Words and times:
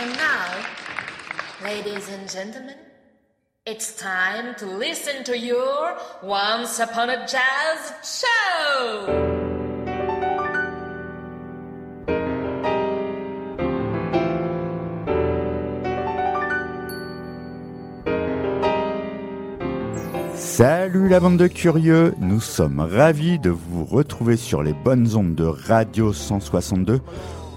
And 0.00 0.12
now, 0.12 0.64
ladies 1.64 2.08
and 2.08 2.30
gentlemen, 2.30 2.76
it's 3.66 3.96
time 3.96 4.54
to 4.58 4.66
listen 4.66 5.24
to 5.24 5.36
your 5.36 5.98
Once 6.22 6.78
Upon 6.78 7.10
a 7.10 7.26
Jazz 7.26 7.92
show! 8.04 9.08
Salut 20.36 21.08
la 21.08 21.18
bande 21.18 21.38
de 21.38 21.48
curieux, 21.48 22.14
nous 22.20 22.40
sommes 22.40 22.78
ravis 22.78 23.40
de 23.40 23.50
vous 23.50 23.84
retrouver 23.84 24.36
sur 24.36 24.62
les 24.62 24.74
bonnes 24.74 25.16
ondes 25.16 25.34
de 25.34 25.44
Radio 25.44 26.12
162 26.12 27.00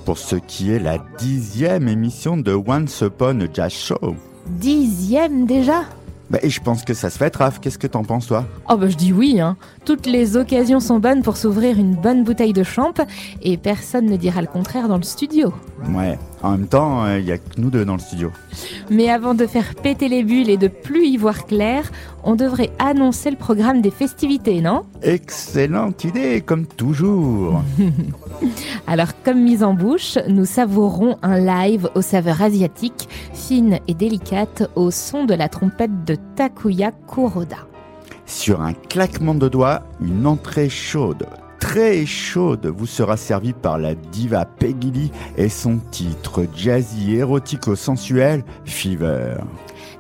pour 0.06 0.18
ce 0.18 0.36
qui 0.36 0.72
est 0.72 0.80
la 0.80 0.98
dixième 1.18 1.88
émission 1.88 2.38
de 2.38 2.54
Once 2.54 3.02
Upon 3.02 3.40
a 3.42 3.46
Jazz 3.54 3.72
Show. 3.72 4.16
Dixième 4.48 5.46
déjà? 5.46 5.84
Bah, 6.30 6.40
et 6.42 6.50
je 6.50 6.62
pense 6.62 6.84
que 6.84 6.94
ça 6.94 7.10
se 7.10 7.18
fait, 7.18 7.36
Raph. 7.36 7.60
Qu'est-ce 7.60 7.78
que 7.78 7.88
t'en 7.88 8.04
penses, 8.04 8.28
toi? 8.28 8.46
Oh 8.70 8.78
bah 8.78 8.88
je 8.88 8.96
dis 8.96 9.12
oui, 9.12 9.42
hein. 9.42 9.58
Toutes 9.84 10.06
les 10.06 10.38
occasions 10.38 10.80
sont 10.80 11.00
bonnes 11.00 11.24
pour 11.24 11.36
s'ouvrir 11.36 11.78
une 11.78 11.96
bonne 11.96 12.24
bouteille 12.24 12.54
de 12.54 12.64
champ 12.64 12.94
et 13.42 13.58
personne 13.58 14.06
ne 14.06 14.16
dira 14.16 14.42
le 14.42 14.48
contraire 14.48 14.88
dans 14.88 14.96
le 14.98 15.04
studio. 15.04 15.54
Ouais, 15.90 16.18
en 16.44 16.52
même 16.52 16.68
temps, 16.68 17.08
il 17.16 17.26
y 17.26 17.32
a 17.32 17.38
que 17.38 17.60
nous 17.60 17.70
deux 17.70 17.86
dans 17.86 17.94
le 17.94 18.00
studio. 18.00 18.32
Mais 18.90 19.10
avant 19.10 19.34
de 19.34 19.46
faire 19.46 19.76
péter 19.76 20.10
les 20.10 20.24
bulles 20.24 20.50
et 20.50 20.58
de 20.58 20.68
plus 20.68 21.06
y 21.06 21.18
voir 21.18 21.46
clair, 21.46 21.92
on 22.24 22.36
devrait 22.36 22.72
annoncer 22.80 23.30
le 23.32 23.38
programme 23.38 23.82
des 23.82 23.92
festivités, 23.92 24.62
non? 24.62 24.84
Excellente 25.04 26.04
idée, 26.04 26.42
comme 26.42 26.66
toujours. 26.66 27.62
Alors 28.88 29.10
comme 29.24 29.44
mise 29.44 29.64
en 29.64 29.74
bouche, 29.74 30.18
nous 30.28 30.46
savourons 30.46 31.18
un 31.22 31.40
live 31.40 31.90
aux 31.96 32.02
saveurs 32.02 32.42
asiatiques, 32.42 33.08
fines 33.34 33.80
et 33.88 33.94
délicates, 33.94 34.70
au 34.76 34.92
son 34.92 35.26
de 35.26 35.34
la 35.34 35.50
trompette 35.50 36.04
de 36.06 36.16
Takuya 36.36 36.92
Kuroda. 37.08 37.68
Sur 38.26 38.62
un 38.62 38.74
claquement 38.74 39.36
de 39.36 39.50
doigts, 39.50 39.84
une 40.02 40.26
entrée 40.26 40.70
chaude, 40.70 41.26
très 41.62 42.06
chaude, 42.06 42.66
vous 42.66 42.88
sera 42.88 43.16
servie 43.16 43.54
par 43.54 43.78
la 43.78 43.96
diva 43.96 44.44
Peggy 44.44 44.92
Lee 44.92 45.12
et 45.38 45.48
son 45.48 45.78
titre 45.92 46.46
jazzy 46.54 47.16
érotico-sensuel 47.16 48.44
Fever. 48.66 49.36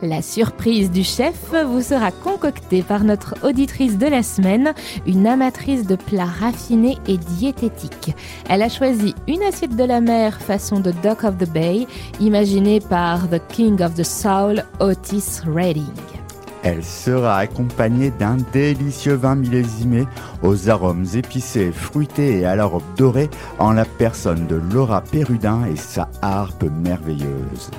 La 0.01 0.23
surprise 0.23 0.89
du 0.89 1.03
chef 1.03 1.53
vous 1.65 1.81
sera 1.81 2.11
concoctée 2.11 2.81
par 2.81 3.03
notre 3.03 3.35
auditrice 3.43 3.99
de 3.99 4.07
la 4.07 4.23
semaine, 4.23 4.73
une 5.05 5.27
amatrice 5.27 5.85
de 5.85 5.95
plats 5.95 6.25
raffinés 6.25 6.97
et 7.07 7.17
diététiques. 7.17 8.15
Elle 8.49 8.63
a 8.63 8.69
choisi 8.69 9.13
une 9.27 9.43
assiette 9.43 9.75
de 9.75 9.83
la 9.83 10.01
mer 10.01 10.41
façon 10.41 10.79
de 10.79 10.91
Dock 11.03 11.23
of 11.23 11.37
the 11.37 11.49
Bay, 11.49 11.85
imaginée 12.19 12.79
par 12.79 13.29
The 13.29 13.41
King 13.49 13.81
of 13.83 13.93
the 13.93 14.03
Soul, 14.03 14.65
Otis 14.79 15.41
Redding. 15.45 16.20
Elle 16.63 16.83
sera 16.83 17.37
accompagnée 17.37 18.11
d'un 18.11 18.37
délicieux 18.53 19.15
vin 19.15 19.35
millésimé 19.35 20.05
aux 20.43 20.69
arômes 20.69 21.05
épicés, 21.15 21.71
fruités 21.71 22.39
et 22.39 22.45
à 22.45 22.55
la 22.55 22.65
robe 22.65 22.83
dorée 22.97 23.29
en 23.57 23.71
la 23.73 23.85
personne 23.85 24.45
de 24.47 24.61
Laura 24.71 25.01
Perrudin 25.01 25.65
et 25.65 25.75
sa 25.75 26.09
harpe 26.21 26.63
merveilleuse. 26.83 27.71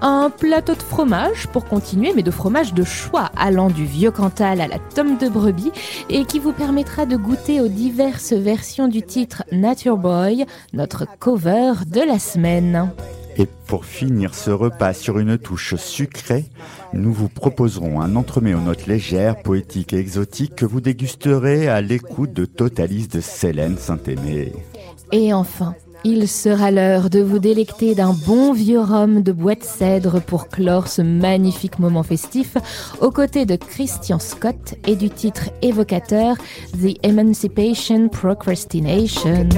Un 0.00 0.30
plateau 0.30 0.74
de 0.74 0.82
fromage 0.82 1.48
pour 1.48 1.66
continuer, 1.66 2.12
mais 2.16 2.22
de 2.22 2.30
fromage 2.30 2.72
de 2.72 2.84
choix 2.84 3.30
allant 3.36 3.68
du 3.68 3.84
vieux 3.84 4.10
Cantal 4.10 4.60
à 4.60 4.68
la 4.68 4.78
tome 4.94 5.18
de 5.18 5.28
brebis 5.28 5.72
et 6.08 6.24
qui 6.24 6.38
vous 6.38 6.52
permettra 6.52 7.04
de 7.06 7.16
goûter 7.16 7.60
aux 7.60 7.68
diverses 7.68 8.32
versions 8.32 8.88
du 8.88 9.02
titre 9.02 9.44
Nature 9.52 9.98
Boy, 9.98 10.46
notre 10.72 11.06
cover 11.18 11.72
de 11.86 12.00
la 12.00 12.18
semaine. 12.18 12.90
Et 13.36 13.46
pour 13.66 13.84
finir 13.84 14.34
ce 14.34 14.50
repas 14.50 14.92
sur 14.92 15.18
une 15.18 15.38
touche 15.38 15.76
sucrée, 15.76 16.44
nous 16.92 17.12
vous 17.12 17.28
proposerons 17.28 18.00
un 18.00 18.16
entremets 18.16 18.54
aux 18.54 18.60
notes 18.60 18.86
légères, 18.86 19.40
poétiques 19.42 19.92
et 19.92 19.98
exotiques 19.98 20.56
que 20.56 20.66
vous 20.66 20.80
dégusterez 20.80 21.68
à 21.68 21.80
l'écoute 21.80 22.32
de 22.32 22.44
Totalis 22.44 23.08
de 23.08 23.20
Célène 23.20 23.76
Saint-Aimé. 23.78 24.52
Et 25.12 25.32
enfin, 25.32 25.74
il 26.04 26.28
sera 26.28 26.70
l'heure 26.70 27.10
de 27.10 27.20
vous 27.20 27.38
délecter 27.38 27.94
d'un 27.94 28.14
bon 28.14 28.52
vieux 28.52 28.80
rhum 28.80 29.22
de 29.22 29.32
bois 29.32 29.54
de 29.54 29.62
cèdre 29.62 30.20
pour 30.20 30.48
clore 30.48 30.88
ce 30.88 31.02
magnifique 31.02 31.78
moment 31.78 32.02
festif 32.02 32.56
aux 33.00 33.10
côtés 33.10 33.44
de 33.44 33.56
Christian 33.56 34.18
Scott 34.18 34.76
et 34.86 34.96
du 34.96 35.10
titre 35.10 35.50
évocateur 35.62 36.36
The 36.80 36.96
Emancipation 37.02 38.08
Procrastination. 38.08 39.48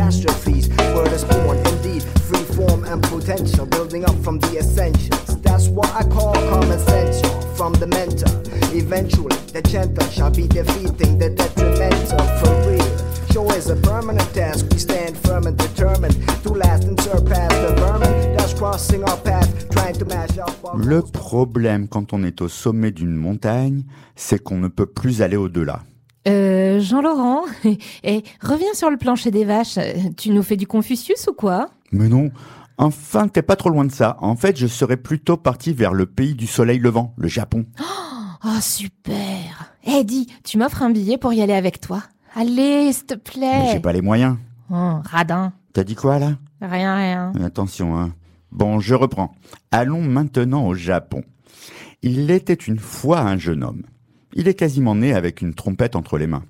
And 2.93 3.03
potential, 3.05 3.65
building 3.67 4.05
up 4.05 4.15
from 4.23 4.39
the 4.39 4.59
essentials. 4.59 5.41
That's 5.41 5.69
what 5.69 5.91
I 5.95 6.03
call 6.09 6.35
common 6.35 6.79
sense, 6.79 7.21
from 7.57 7.73
the 7.75 7.87
mentor. 7.87 8.31
Eventually, 8.77 9.35
the 9.53 9.63
gentle 9.63 10.07
shall 10.11 10.31
be 10.31 10.47
defeating 10.47 11.19
the 11.19 11.31
detrimental 11.31 12.23
for 12.39 12.53
real. 12.69 12.93
Show 13.33 13.51
is 13.53 13.71
a 13.71 13.77
permanent 13.77 14.33
task. 14.35 14.67
We 14.71 14.79
stand 14.79 15.17
firm 15.17 15.47
and 15.47 15.57
determined 15.57 16.17
to 16.43 16.51
last 16.51 16.85
and 16.85 17.01
surpass 17.01 17.53
the 17.65 17.75
vermin 17.81 18.37
that's 18.37 18.53
crossing 18.53 19.05
our 19.05 19.17
path, 19.17 19.71
trying 19.71 19.95
to 19.95 20.05
mash 20.05 20.37
up 20.39 20.53
our 20.63 20.77
Le 20.77 21.03
problème 21.03 21.89
quand 21.89 22.13
on 22.13 22.23
est 22.23 22.43
au 22.43 22.49
sommet 22.49 22.91
d'une 22.91 23.17
montagne, 23.17 23.85
c'est 24.17 24.43
qu'on 24.43 24.59
ne 24.59 24.69
peut 24.69 24.87
plus 24.87 25.23
aller 25.23 25.37
au-delà. 25.37 25.81
Euh, 26.29 26.79
Jean-Laurent, 26.79 27.45
et 28.05 28.23
reviens 28.43 28.75
sur 28.75 28.91
le 28.91 28.99
plancher 28.99 29.31
des 29.31 29.45
vaches. 29.45 29.79
Tu 30.19 30.31
nous 30.31 30.43
fais 30.43 30.57
du 30.57 30.67
Confucius 30.67 31.27
ou 31.27 31.33
quoi? 31.33 31.71
Mais 31.91 32.09
non, 32.09 32.31
enfin 32.83 33.29
t'es 33.29 33.43
pas 33.43 33.57
trop 33.57 33.71
loin 33.71 33.85
de 33.85 33.93
ça. 33.93 34.17
En 34.21 34.37
fait, 34.37 34.57
je 34.57 34.67
serais 34.67 34.97
plutôt 34.97 35.37
parti 35.37 35.73
vers 35.73 35.93
le 35.93 36.07
pays 36.07 36.35
du 36.35 36.47
soleil 36.47 36.79
levant, 36.79 37.15
le 37.17 37.29
Japon. 37.29 37.67
Oh 38.45 38.61
super 38.61 39.75
Eh 39.85 40.05
dis, 40.05 40.27
tu 40.45 40.59
m'offres 40.59 40.83
un 40.83 40.91
billet 40.91 41.17
pour 41.17 41.33
y 41.33 41.43
aller 41.43 41.53
avec 41.53 41.81
toi 41.81 42.03
Allez, 42.35 42.93
s'il 42.93 43.07
te 43.07 43.15
Mais 43.15 43.21
j'ai 43.67 43.73
plaît 43.73 43.81
pas 43.81 43.93
les 43.93 44.01
moyens. 44.01 44.37
Oh, 44.71 44.97
radin. 45.05 45.53
T'as 45.73 45.85
dit 45.85 45.95
quoi 45.95 46.19
là? 46.19 46.37
Rien, 46.61 46.97
rien. 46.97 47.33
Attention, 47.45 47.97
hein. 47.99 48.15
Bon, 48.51 48.81
je 48.81 48.95
reprends. 48.95 49.35
Allons 49.71 50.03
maintenant 50.03 50.67
au 50.67 50.75
Japon. 50.75 51.23
Il 52.03 52.31
était 52.31 52.53
une 52.55 52.79
fois 52.79 53.21
un 53.21 53.39
jeune 53.39 53.63
homme. 53.63 53.83
Il 54.35 54.49
est 54.49 54.55
quasiment 54.55 54.95
né 54.95 55.15
avec 55.15 55.41
une 55.41 55.55
trompette 55.55 55.95
entre 55.95 56.19
les 56.19 56.27
mains. 56.27 56.45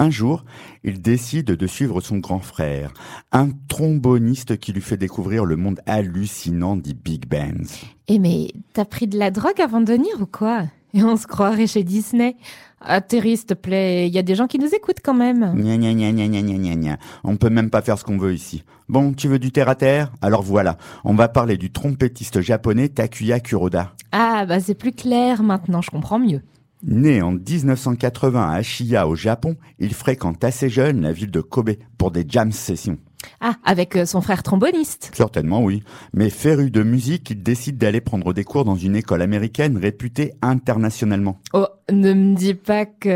Un 0.00 0.08
jour, 0.08 0.46
il 0.82 1.02
décide 1.02 1.48
de 1.48 1.66
suivre 1.66 2.00
son 2.00 2.16
grand 2.20 2.38
frère, 2.38 2.94
un 3.32 3.50
tromboniste 3.68 4.56
qui 4.56 4.72
lui 4.72 4.80
fait 4.80 4.96
découvrir 4.96 5.44
le 5.44 5.56
monde 5.56 5.78
hallucinant 5.84 6.74
des 6.74 6.94
big 6.94 7.28
bands. 7.28 7.68
Eh 8.08 8.18
mais, 8.18 8.48
t'as 8.72 8.86
pris 8.86 9.08
de 9.08 9.18
la 9.18 9.30
drogue 9.30 9.60
avant 9.60 9.82
de 9.82 9.92
venir 9.92 10.12
ou 10.18 10.24
quoi? 10.24 10.62
Et 10.94 11.04
on 11.04 11.18
se 11.18 11.26
croirait 11.26 11.66
chez 11.66 11.84
Disney 11.84 12.36
Atterris, 12.80 13.36
s'il 13.36 13.46
te 13.48 13.52
plaît, 13.52 14.08
il 14.08 14.14
y 14.14 14.18
a 14.18 14.22
des 14.22 14.34
gens 14.34 14.46
qui 14.46 14.58
nous 14.58 14.74
écoutent 14.74 15.02
quand 15.04 15.12
même. 15.12 15.52
Gna 15.54 15.76
gna 15.76 15.92
gna 15.92 16.12
gna 16.12 16.28
gna 16.28 16.40
gna 16.40 16.56
gna 16.56 16.74
gna. 16.76 16.96
On 17.22 17.36
peut 17.36 17.50
même 17.50 17.68
pas 17.68 17.82
faire 17.82 17.98
ce 17.98 18.04
qu'on 18.04 18.16
veut 18.16 18.32
ici. 18.32 18.64
Bon, 18.88 19.12
tu 19.12 19.28
veux 19.28 19.38
du 19.38 19.52
terre 19.52 19.68
à 19.68 19.74
terre? 19.74 20.12
Alors 20.22 20.42
voilà, 20.42 20.78
on 21.04 21.12
va 21.12 21.28
parler 21.28 21.58
du 21.58 21.70
trompettiste 21.70 22.40
japonais 22.40 22.88
Takuya 22.88 23.38
Kuroda. 23.38 23.92
Ah, 24.12 24.46
bah 24.46 24.60
c'est 24.60 24.74
plus 24.74 24.92
clair 24.92 25.42
maintenant, 25.42 25.82
je 25.82 25.90
comprends 25.90 26.18
mieux. 26.18 26.40
Né 26.82 27.20
en 27.20 27.32
1980 27.32 28.50
à 28.50 28.62
Shiya 28.62 29.06
au 29.06 29.14
Japon, 29.14 29.56
il 29.78 29.92
fréquente 29.92 30.42
assez 30.44 30.70
jeune 30.70 31.02
la 31.02 31.12
ville 31.12 31.30
de 31.30 31.40
Kobe 31.40 31.72
pour 31.98 32.10
des 32.10 32.24
jam 32.26 32.52
sessions. 32.52 32.98
Ah, 33.42 33.56
avec 33.64 33.96
euh, 33.96 34.06
son 34.06 34.22
frère 34.22 34.42
tromboniste. 34.42 35.10
Certainement 35.14 35.62
oui, 35.62 35.82
mais 36.14 36.30
féru 36.30 36.70
de 36.70 36.82
musique, 36.82 37.30
il 37.30 37.42
décide 37.42 37.76
d'aller 37.76 38.00
prendre 38.00 38.32
des 38.32 38.44
cours 38.44 38.64
dans 38.64 38.76
une 38.76 38.96
école 38.96 39.20
américaine 39.20 39.76
réputée 39.76 40.32
internationalement. 40.40 41.38
Oh, 41.52 41.66
ne 41.92 42.14
me 42.14 42.34
dis 42.34 42.54
pas 42.54 42.86
qu'il 42.86 43.10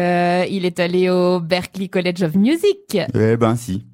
est 0.66 0.78
allé 0.78 1.08
au 1.08 1.40
Berklee 1.40 1.88
College 1.88 2.22
of 2.22 2.34
Music. 2.34 2.98
Eh 3.14 3.36
ben 3.38 3.56
si. 3.56 3.86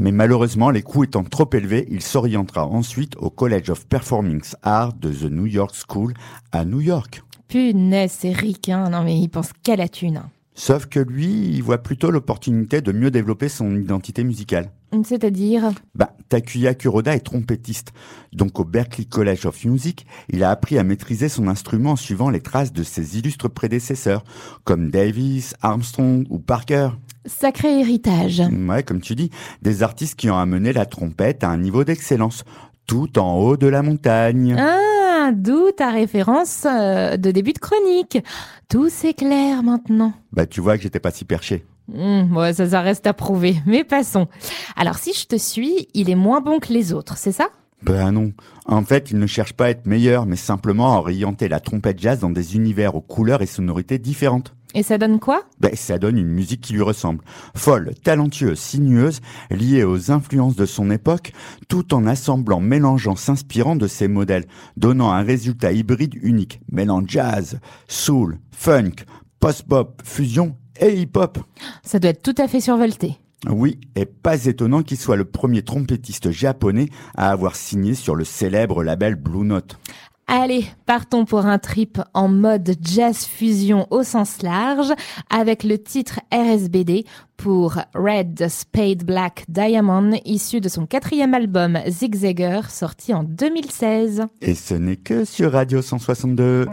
Mais 0.00 0.10
malheureusement, 0.10 0.70
les 0.70 0.82
coûts 0.82 1.04
étant 1.04 1.22
trop 1.22 1.48
élevés, 1.52 1.86
il 1.90 2.02
s'orientera 2.02 2.66
ensuite 2.66 3.16
au 3.16 3.30
College 3.30 3.70
of 3.70 3.86
Performing 3.86 4.42
Arts 4.62 4.94
de 4.94 5.10
The 5.10 5.30
New 5.30 5.46
York 5.46 5.76
School 5.88 6.14
à 6.50 6.64
New 6.64 6.80
York. 6.80 7.22
Punaise, 7.52 8.16
c'est 8.18 8.32
ricain. 8.32 8.88
Non 8.88 9.02
mais 9.04 9.18
il 9.18 9.28
pense 9.28 9.50
qu'à 9.62 9.76
la 9.76 9.86
thune. 9.86 10.16
hein. 10.16 10.30
Sauf 10.54 10.86
que 10.86 11.00
lui, 11.00 11.50
il 11.54 11.62
voit 11.62 11.78
plutôt 11.82 12.10
l'opportunité 12.10 12.80
de 12.80 12.92
mieux 12.92 13.10
développer 13.10 13.50
son 13.50 13.76
identité 13.76 14.24
musicale. 14.24 14.70
C'est-à-dire 15.04 15.70
Ben, 15.94 16.08
Takuya 16.30 16.74
Kuroda 16.74 17.14
est 17.14 17.20
trompettiste. 17.20 17.92
Donc 18.32 18.58
au 18.58 18.64
Berklee 18.64 19.04
College 19.06 19.44
of 19.44 19.64
Music, 19.66 20.06
il 20.30 20.42
a 20.44 20.50
appris 20.50 20.78
à 20.78 20.82
maîtriser 20.82 21.28
son 21.28 21.46
instrument 21.46 21.90
en 21.92 21.96
suivant 21.96 22.30
les 22.30 22.40
traces 22.40 22.72
de 22.72 22.82
ses 22.82 23.18
illustres 23.18 23.50
prédécesseurs, 23.50 24.24
comme 24.64 24.90
Davis, 24.90 25.54
Armstrong 25.60 26.26
ou 26.30 26.38
Parker. 26.38 26.88
Sacré 27.26 27.80
héritage. 27.80 28.42
Ouais, 28.68 28.82
comme 28.82 29.00
tu 29.02 29.14
dis, 29.14 29.30
des 29.60 29.82
artistes 29.82 30.16
qui 30.18 30.30
ont 30.30 30.38
amené 30.38 30.72
la 30.72 30.86
trompette 30.86 31.44
à 31.44 31.50
un 31.50 31.58
niveau 31.58 31.84
d'excellence, 31.84 32.44
tout 32.86 33.18
en 33.18 33.34
haut 33.38 33.56
de 33.58 33.66
la 33.68 33.82
montagne. 33.82 34.54
Ah, 34.58 34.78
d'où 35.30 35.70
ta 35.70 35.90
référence 35.90 36.66
euh, 36.66 37.16
de 37.16 37.30
début 37.30 37.52
de 37.52 37.60
chronique. 37.60 38.18
Tout 38.68 38.88
s'éclaire 38.88 39.62
maintenant. 39.62 40.12
Bah 40.32 40.46
tu 40.46 40.60
vois 40.60 40.76
que 40.76 40.82
j'étais 40.82 40.98
pas 40.98 41.12
si 41.12 41.24
perché. 41.24 41.64
Hmm, 41.88 42.36
ouais, 42.36 42.52
ça, 42.52 42.68
ça 42.68 42.80
reste 42.80 43.06
à 43.06 43.12
prouver, 43.12 43.56
mais 43.66 43.84
passons. 43.84 44.26
Alors, 44.76 44.96
si 44.96 45.12
je 45.12 45.26
te 45.26 45.36
suis, 45.36 45.88
il 45.94 46.10
est 46.10 46.16
moins 46.16 46.40
bon 46.40 46.58
que 46.58 46.72
les 46.72 46.92
autres, 46.92 47.16
c'est 47.16 47.32
ça? 47.32 47.48
Ben 47.82 48.12
non. 48.12 48.32
En 48.66 48.84
fait, 48.84 49.10
il 49.10 49.18
ne 49.18 49.26
cherche 49.26 49.54
pas 49.54 49.66
à 49.66 49.70
être 49.70 49.86
meilleur, 49.86 50.24
mais 50.24 50.36
simplement 50.36 50.94
à 50.94 50.98
orienter 50.98 51.48
la 51.48 51.58
trompette 51.58 51.98
jazz 52.00 52.20
dans 52.20 52.30
des 52.30 52.54
univers 52.54 52.94
aux 52.94 53.00
couleurs 53.00 53.42
et 53.42 53.46
sonorités 53.46 53.98
différentes. 53.98 54.54
Et 54.74 54.82
ça 54.82 54.98
donne 54.98 55.18
quoi? 55.18 55.42
Ben, 55.60 55.74
ça 55.74 55.98
donne 55.98 56.16
une 56.16 56.28
musique 56.28 56.62
qui 56.62 56.72
lui 56.72 56.82
ressemble. 56.82 57.22
Folle, 57.54 57.92
talentueuse, 58.02 58.58
sinueuse, 58.58 59.20
liée 59.50 59.84
aux 59.84 60.10
influences 60.10 60.56
de 60.56 60.66
son 60.66 60.90
époque, 60.90 61.32
tout 61.68 61.94
en 61.94 62.06
assemblant, 62.06 62.60
mélangeant, 62.60 63.16
s'inspirant 63.16 63.76
de 63.76 63.86
ses 63.86 64.08
modèles, 64.08 64.46
donnant 64.76 65.12
un 65.12 65.22
résultat 65.22 65.72
hybride 65.72 66.14
unique, 66.22 66.60
mêlant 66.70 67.02
jazz, 67.06 67.60
soul, 67.88 68.38
funk, 68.50 69.04
post-bop, 69.40 70.00
fusion 70.04 70.56
et 70.80 71.00
hip-hop. 71.00 71.38
Ça 71.82 71.98
doit 71.98 72.10
être 72.10 72.22
tout 72.22 72.40
à 72.40 72.48
fait 72.48 72.60
survolté. 72.60 73.16
Oui, 73.50 73.80
et 73.96 74.06
pas 74.06 74.44
étonnant 74.44 74.82
qu'il 74.82 74.96
soit 74.96 75.16
le 75.16 75.24
premier 75.24 75.62
trompettiste 75.62 76.30
japonais 76.30 76.88
à 77.16 77.30
avoir 77.30 77.56
signé 77.56 77.94
sur 77.94 78.14
le 78.14 78.24
célèbre 78.24 78.84
label 78.84 79.16
Blue 79.16 79.44
Note. 79.44 79.78
Allez, 80.34 80.64
partons 80.86 81.26
pour 81.26 81.44
un 81.44 81.58
trip 81.58 82.00
en 82.14 82.26
mode 82.26 82.74
jazz 82.80 83.26
fusion 83.26 83.86
au 83.90 84.02
sens 84.02 84.40
large 84.40 84.90
avec 85.28 85.62
le 85.62 85.76
titre 85.76 86.20
RSBD 86.32 87.04
pour 87.36 87.74
Red 87.94 88.48
Spade 88.48 89.04
Black 89.04 89.44
Diamond 89.50 90.12
issu 90.24 90.62
de 90.62 90.70
son 90.70 90.86
quatrième 90.86 91.34
album 91.34 91.78
Zigzagger 91.86 92.62
sorti 92.70 93.12
en 93.12 93.24
2016. 93.24 94.22
Et 94.40 94.54
ce 94.54 94.72
n'est 94.72 94.96
que 94.96 95.26
sur 95.26 95.52
Radio 95.52 95.82
162. 95.82 96.66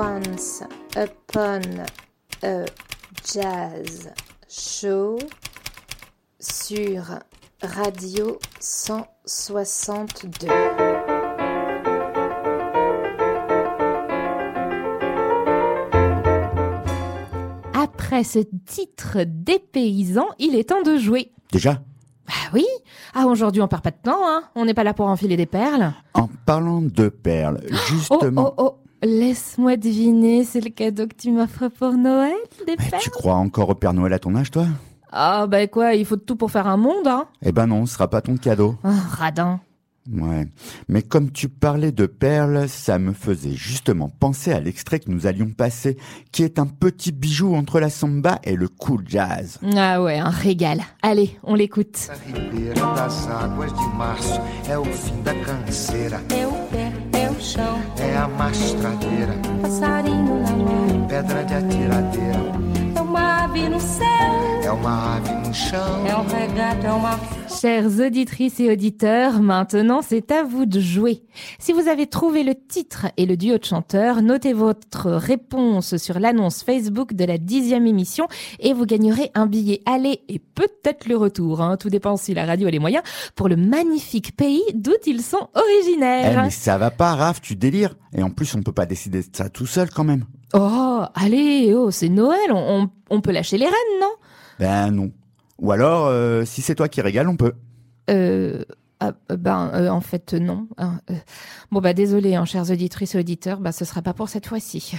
Once 0.00 0.62
Upon 0.96 1.60
a 2.44 2.64
Jazz 3.24 4.08
Show 4.48 5.18
sur 6.38 7.18
Radio 7.60 8.38
162. 8.60 10.46
Après 17.74 18.22
ce 18.22 18.38
titre 18.66 19.18
des 19.26 19.58
paysans, 19.58 20.28
il 20.38 20.54
est 20.54 20.68
temps 20.68 20.82
de 20.82 20.96
jouer. 20.96 21.32
Déjà? 21.52 21.74
Bah 22.26 22.34
oui. 22.54 22.64
Ah, 23.14 23.26
aujourd'hui, 23.26 23.62
on 23.62 23.66
perd 23.68 23.82
pas 23.82 23.90
de 23.90 23.96
temps, 24.00 24.28
hein. 24.28 24.44
On 24.54 24.64
n'est 24.64 24.74
pas 24.74 24.84
là 24.84 24.94
pour 24.94 25.06
enfiler 25.06 25.36
des 25.36 25.46
perles. 25.46 25.92
En 26.14 26.28
parlant 26.46 26.82
de 26.82 27.08
perles, 27.08 27.60
Oh, 27.72 27.74
justement... 27.88 28.54
oh, 28.58 28.62
oh. 28.64 28.74
Laisse-moi 29.02 29.76
deviner, 29.76 30.44
c'est 30.44 30.60
le 30.60 30.70
cadeau 30.70 31.06
que 31.06 31.14
tu 31.14 31.30
m'offres 31.30 31.68
pour 31.68 31.92
Noël, 31.92 32.34
des 32.66 32.74
Mais 32.78 32.90
perles 32.90 33.02
tu 33.02 33.10
crois 33.10 33.34
encore 33.34 33.68
au 33.68 33.74
Père 33.74 33.94
Noël 33.94 34.12
à 34.12 34.18
ton 34.18 34.34
âge, 34.34 34.50
toi? 34.50 34.66
Ah, 35.12 35.46
bah 35.46 35.66
quoi, 35.68 35.94
il 35.94 36.04
faut 36.04 36.16
de 36.16 36.20
tout 36.22 36.36
pour 36.36 36.50
faire 36.50 36.66
un 36.66 36.76
monde, 36.76 37.06
hein. 37.06 37.26
Eh 37.42 37.52
ben 37.52 37.66
non, 37.66 37.86
ce 37.86 37.94
sera 37.94 38.10
pas 38.10 38.20
ton 38.20 38.36
cadeau. 38.36 38.74
Ah, 38.82 38.90
radin. 39.10 39.60
Ouais. 40.10 40.46
Mais 40.88 41.02
comme 41.02 41.30
tu 41.30 41.48
parlais 41.48 41.92
de 41.92 42.06
perles, 42.06 42.68
ça 42.68 42.98
me 42.98 43.12
faisait 43.12 43.52
justement 43.52 44.08
penser 44.08 44.52
à 44.52 44.60
l'extrait 44.60 45.00
que 45.00 45.10
nous 45.10 45.26
allions 45.26 45.50
passer, 45.50 45.96
qui 46.32 46.42
est 46.42 46.58
un 46.58 46.66
petit 46.66 47.12
bijou 47.12 47.54
entre 47.54 47.78
la 47.78 47.90
samba 47.90 48.38
et 48.42 48.54
le 48.54 48.68
cool 48.68 49.04
jazz. 49.06 49.58
Ah 49.76 50.02
ouais, 50.02 50.18
un 50.18 50.30
régal. 50.30 50.80
Allez, 51.02 51.38
on 51.42 51.54
l'écoute. 51.54 52.08
chão. 57.40 57.80
É 57.98 58.16
a 58.16 58.28
mastradeira, 58.28 59.34
passarinho 59.62 60.42
na 60.42 60.50
mão, 60.50 61.06
pedra 61.08 61.44
de 61.44 61.54
atiradeira. 61.54 62.38
É 62.94 63.00
uma 63.00 63.44
ave 63.44 63.68
no 63.68 63.80
céu. 63.80 64.47
É 64.68 64.72
uma 64.72 65.16
ave 65.16 65.32
no 65.48 65.54
chão. 65.54 66.06
é 66.06 66.14
um 66.14 66.26
regato, 66.26 66.86
é 66.86 66.92
uma 66.92 67.18
Chères 67.48 67.98
auditrices 67.98 68.60
et 68.60 68.70
auditeurs, 68.70 69.40
maintenant 69.40 70.00
c'est 70.02 70.30
à 70.30 70.42
vous 70.44 70.66
de 70.66 70.78
jouer. 70.78 71.22
Si 71.58 71.72
vous 71.72 71.88
avez 71.88 72.06
trouvé 72.06 72.44
le 72.44 72.54
titre 72.54 73.06
et 73.16 73.24
le 73.26 73.36
duo 73.38 73.56
de 73.58 73.64
chanteurs, 73.64 74.20
notez 74.22 74.52
votre 74.52 75.10
réponse 75.10 75.96
sur 75.96 76.20
l'annonce 76.20 76.62
Facebook 76.62 77.14
de 77.14 77.24
la 77.24 77.38
dixième 77.38 77.86
émission 77.86 78.28
et 78.60 78.74
vous 78.74 78.84
gagnerez 78.84 79.30
un 79.34 79.46
billet 79.46 79.80
aller 79.86 80.20
et 80.28 80.38
peut-être 80.38 81.08
le 81.08 81.16
retour, 81.16 81.62
hein, 81.62 81.76
tout 81.78 81.88
dépend 81.88 82.16
si 82.18 82.34
la 82.34 82.44
radio 82.44 82.68
a 82.68 82.70
les 82.70 82.78
moyens, 82.78 83.02
pour 83.34 83.48
le 83.48 83.56
magnifique 83.56 84.36
pays 84.36 84.62
d'où 84.74 84.92
ils 85.06 85.22
sont 85.22 85.48
Eh 85.56 85.58
originaires. 85.58 86.42
mais 86.44 86.50
ça 86.50 86.76
va 86.78 86.90
pas, 86.90 87.14
Raph, 87.14 87.40
tu 87.40 87.56
délires. 87.56 87.94
Et 88.14 88.22
en 88.22 88.30
plus, 88.30 88.54
on 88.54 88.62
peut 88.62 88.72
pas 88.72 88.86
décider 88.86 89.20
de 89.22 89.28
ça 89.32 89.48
tout 89.48 89.66
seul 89.66 89.88
quand 89.90 90.04
même. 90.04 90.24
Oh, 90.54 91.00
allez, 91.14 91.74
oh, 91.74 91.90
c'est 91.90 92.08
Noël, 92.10 92.52
on, 92.52 92.82
on- 92.82 92.90
on 93.10 93.20
peut 93.22 93.32
lâcher 93.32 93.56
les 93.58 93.64
rênes, 93.66 94.00
non? 94.00 94.12
Ben 94.58 94.90
non. 94.90 95.10
Ou 95.58 95.72
alors, 95.72 96.06
euh, 96.06 96.44
si 96.44 96.62
c'est 96.62 96.74
toi 96.74 96.88
qui 96.88 97.00
régale, 97.00 97.28
on 97.28 97.36
peut. 97.36 97.52
Euh, 98.10 98.62
ah, 99.00 99.12
euh, 99.30 99.36
ben, 99.36 99.70
euh, 99.74 99.88
en 99.88 100.00
fait, 100.00 100.34
non. 100.34 100.68
Ah, 100.76 101.00
bon, 101.70 101.80
bah, 101.80 101.92
désolé, 101.94 102.34
hein, 102.36 102.44
chers 102.44 102.70
auditrices 102.70 103.14
et 103.14 103.18
auditeurs, 103.18 103.60
bah, 103.60 103.72
ce 103.72 103.84
sera 103.84 104.02
pas 104.02 104.14
pour 104.14 104.28
cette 104.28 104.46
fois-ci. 104.46 104.94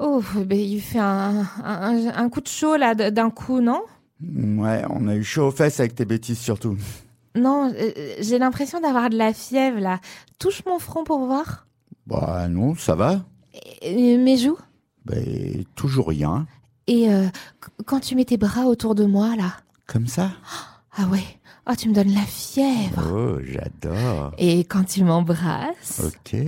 Oh, 0.00 0.22
ben, 0.44 0.58
il 0.58 0.80
fait 0.80 0.98
un, 0.98 1.46
un, 1.62 2.08
un 2.16 2.28
coup 2.28 2.40
de 2.40 2.48
chaud, 2.48 2.76
là, 2.76 2.94
d'un 2.94 3.30
coup, 3.30 3.60
non? 3.60 3.82
Ouais, 4.20 4.82
on 4.90 5.06
a 5.08 5.14
eu 5.14 5.22
chaud 5.24 5.46
aux 5.48 5.50
fesses 5.50 5.78
avec 5.80 5.94
tes 5.94 6.04
bêtises 6.04 6.38
surtout. 6.38 6.76
Non, 7.36 7.72
j'ai 8.20 8.38
l'impression 8.38 8.80
d'avoir 8.80 9.10
de 9.10 9.16
la 9.16 9.32
fièvre, 9.32 9.80
là. 9.80 10.00
Touche 10.38 10.62
mon 10.66 10.78
front 10.78 11.04
pour 11.04 11.26
voir. 11.26 11.66
Bah 12.06 12.46
non, 12.48 12.74
ça 12.74 12.94
va. 12.94 13.24
Et- 13.82 14.16
mes 14.18 14.36
joues? 14.36 14.58
Ben 15.04 15.64
toujours 15.74 16.08
rien. 16.08 16.46
Et 16.86 17.10
euh, 17.12 17.28
qu- 17.60 17.70
quand 17.86 18.00
tu 18.00 18.14
mets 18.14 18.24
tes 18.24 18.36
bras 18.36 18.62
autour 18.66 18.94
de 18.94 19.04
moi, 19.04 19.36
là. 19.36 19.56
Comme 19.86 20.06
ça? 20.06 20.30
Ah 20.96 21.06
ouais. 21.06 21.24
Oh, 21.68 21.72
tu 21.78 21.88
me 21.88 21.94
donnes 21.94 22.12
la 22.12 22.20
fièvre. 22.20 23.02
Oh, 23.10 23.38
j'adore. 23.42 24.32
Et 24.36 24.64
quand 24.64 24.84
tu 24.84 25.02
m'embrasses. 25.02 26.02
Ok. 26.04 26.38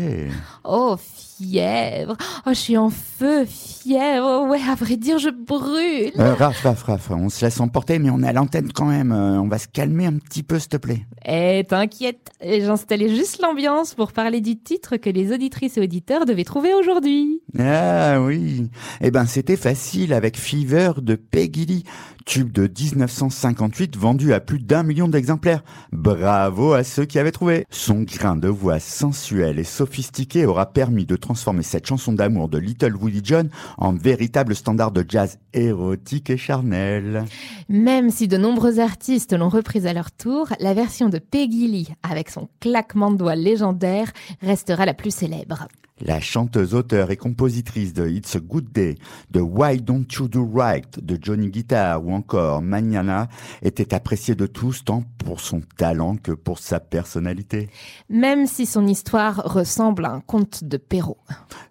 Oh, 0.64 0.96
fièvre. 0.98 1.35
Oh, 1.38 2.48
je 2.48 2.54
suis 2.54 2.76
en 2.76 2.88
feu, 2.90 3.44
fièvre. 3.44 4.46
Ouais, 4.48 4.60
à 4.68 4.74
vrai 4.74 4.96
dire, 4.96 5.18
je 5.18 5.28
brûle. 5.28 6.12
Euh, 6.18 6.34
Raph, 6.34 6.62
Raph, 6.62 6.82
Raph, 6.84 7.10
on 7.10 7.28
se 7.28 7.44
laisse 7.44 7.60
emporter, 7.60 7.98
mais 7.98 8.10
on 8.10 8.22
est 8.22 8.28
à 8.28 8.32
l'antenne 8.32 8.72
quand 8.72 8.86
même. 8.86 9.12
Euh, 9.12 9.40
on 9.40 9.48
va 9.48 9.58
se 9.58 9.68
calmer 9.68 10.06
un 10.06 10.14
petit 10.14 10.42
peu, 10.42 10.58
s'il 10.58 10.70
te 10.70 10.76
plaît. 10.78 11.06
Eh, 11.26 11.64
t'inquiète, 11.68 12.30
j'installais 12.40 13.08
juste 13.08 13.42
l'ambiance 13.42 13.94
pour 13.94 14.12
parler 14.12 14.40
du 14.40 14.56
titre 14.56 14.96
que 14.96 15.10
les 15.10 15.32
auditrices 15.32 15.76
et 15.76 15.80
auditeurs 15.80 16.24
devaient 16.24 16.44
trouver 16.44 16.72
aujourd'hui. 16.72 17.42
Ah 17.58 18.20
oui. 18.20 18.70
Eh 19.00 19.10
ben, 19.10 19.26
c'était 19.26 19.56
facile 19.56 20.12
avec 20.12 20.38
Fever 20.38 20.92
de 21.02 21.16
Peggy 21.16 21.66
Lee, 21.66 21.84
tube 22.24 22.52
de 22.52 22.62
1958 22.62 23.96
vendu 23.96 24.32
à 24.32 24.40
plus 24.40 24.58
d'un 24.58 24.82
million 24.82 25.08
d'exemplaires. 25.08 25.64
Bravo 25.92 26.72
à 26.72 26.84
ceux 26.84 27.04
qui 27.04 27.18
avaient 27.18 27.32
trouvé. 27.32 27.66
Son 27.70 28.02
grain 28.02 28.36
de 28.36 28.48
voix 28.48 28.80
sensuel 28.80 29.58
et 29.58 29.64
sophistiqué 29.64 30.46
aura 30.46 30.66
permis 30.66 31.06
de 31.06 31.16
transformer 31.26 31.64
cette 31.64 31.86
chanson 31.86 32.12
d'amour 32.12 32.48
de 32.48 32.56
Little 32.56 32.94
Willie 32.94 33.20
John 33.24 33.48
en 33.78 33.92
véritable 33.92 34.54
standard 34.54 34.92
de 34.92 35.04
jazz 35.08 35.38
érotique 35.52 36.30
et 36.30 36.36
charnel. 36.36 37.24
Même 37.68 38.10
si 38.10 38.28
de 38.28 38.36
nombreux 38.36 38.78
artistes 38.78 39.32
l'ont 39.32 39.48
reprise 39.48 39.86
à 39.86 39.92
leur 39.92 40.12
tour, 40.12 40.46
la 40.60 40.72
version 40.72 41.08
de 41.08 41.18
Peggy 41.18 41.66
Lee, 41.66 41.88
avec 42.08 42.30
son 42.30 42.48
claquement 42.60 43.10
de 43.10 43.16
doigts 43.16 43.34
légendaire, 43.34 44.12
restera 44.40 44.86
la 44.86 44.94
plus 44.94 45.12
célèbre. 45.12 45.66
La 46.02 46.20
chanteuse, 46.20 46.74
auteure 46.74 47.10
et 47.10 47.16
compositrice 47.16 47.94
de 47.94 48.06
It's 48.06 48.36
a 48.36 48.40
Good 48.40 48.70
Day, 48.70 48.96
de 49.30 49.40
Why 49.40 49.80
Don't 49.80 50.06
You 50.12 50.28
Do 50.28 50.46
Right, 50.46 51.02
de 51.02 51.18
Johnny 51.18 51.48
Guitar 51.48 52.04
ou 52.04 52.12
encore 52.12 52.60
Mañana 52.60 53.28
était 53.62 53.94
appréciée 53.94 54.34
de 54.34 54.46
tous 54.46 54.84
tant 54.84 55.04
pour 55.24 55.40
son 55.40 55.62
talent 55.78 56.16
que 56.16 56.32
pour 56.32 56.58
sa 56.58 56.80
personnalité. 56.80 57.70
Même 58.10 58.46
si 58.46 58.66
son 58.66 58.86
histoire 58.86 59.36
ressemble 59.36 60.04
à 60.04 60.10
un 60.10 60.20
conte 60.20 60.64
de 60.64 60.76
Perrault. 60.76 61.16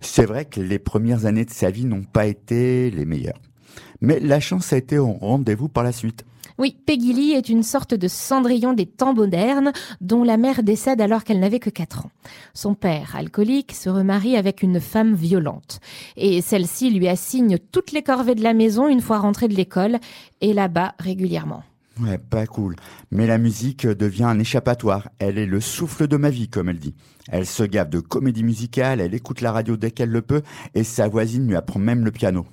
C'est 0.01 0.25
vrai 0.25 0.45
que 0.45 0.59
les 0.59 0.79
premières 0.79 1.27
années 1.27 1.45
de 1.45 1.51
sa 1.51 1.69
vie 1.69 1.85
n'ont 1.85 2.03
pas 2.03 2.25
été 2.25 2.89
les 2.89 3.05
meilleures. 3.05 3.39
Mais 4.01 4.19
la 4.19 4.39
chance 4.39 4.73
a 4.73 4.77
été 4.77 4.97
au 4.97 5.13
rendez-vous 5.13 5.69
par 5.69 5.83
la 5.83 5.91
suite. 5.91 6.25
Oui, 6.57 6.77
Peggy 6.85 7.11
Lee 7.11 7.31
est 7.33 7.49
une 7.49 7.63
sorte 7.63 7.93
de 7.93 8.07
Cendrillon 8.07 8.71
des 8.71 8.85
temps 8.85 9.13
modernes, 9.13 9.73
dont 9.99 10.23
la 10.23 10.37
mère 10.37 10.63
décède 10.63 11.01
alors 11.01 11.25
qu'elle 11.25 11.41
n'avait 11.41 11.59
que 11.59 11.69
4 11.69 12.05
ans. 12.05 12.11
Son 12.53 12.75
père, 12.75 13.15
alcoolique, 13.15 13.73
se 13.73 13.89
remarie 13.89 14.37
avec 14.37 14.63
une 14.63 14.79
femme 14.79 15.15
violente. 15.15 15.81
Et 16.15 16.41
celle-ci 16.41 16.91
lui 16.91 17.09
assigne 17.09 17.57
toutes 17.71 17.91
les 17.91 18.03
corvées 18.03 18.35
de 18.35 18.43
la 18.43 18.53
maison 18.53 18.87
une 18.87 19.01
fois 19.01 19.19
rentrée 19.19 19.49
de 19.49 19.55
l'école, 19.55 19.99
et 20.39 20.53
là-bas 20.53 20.95
régulièrement. 20.97 21.63
Ouais, 22.01 22.17
pas 22.17 22.45
cool. 22.45 22.75
Mais 23.11 23.27
la 23.27 23.37
musique 23.37 23.87
devient 23.87 24.25
un 24.25 24.39
échappatoire. 24.39 25.09
Elle 25.19 25.37
est 25.37 25.45
le 25.45 25.61
souffle 25.61 26.07
de 26.07 26.17
ma 26.17 26.29
vie, 26.29 26.49
comme 26.49 26.69
elle 26.69 26.79
dit. 26.79 26.95
Elle 27.29 27.45
se 27.45 27.63
gave 27.63 27.89
de 27.89 27.99
comédie 27.99 28.43
musicale, 28.43 29.01
elle 29.01 29.13
écoute 29.13 29.41
la 29.41 29.51
radio 29.51 29.75
dès 29.77 29.91
qu'elle 29.91 30.09
le 30.09 30.21
peut, 30.21 30.41
et 30.73 30.83
sa 30.83 31.07
voisine 31.07 31.47
lui 31.47 31.55
apprend 31.55 31.79
même 31.79 32.05
le 32.05 32.11
piano. 32.11 32.45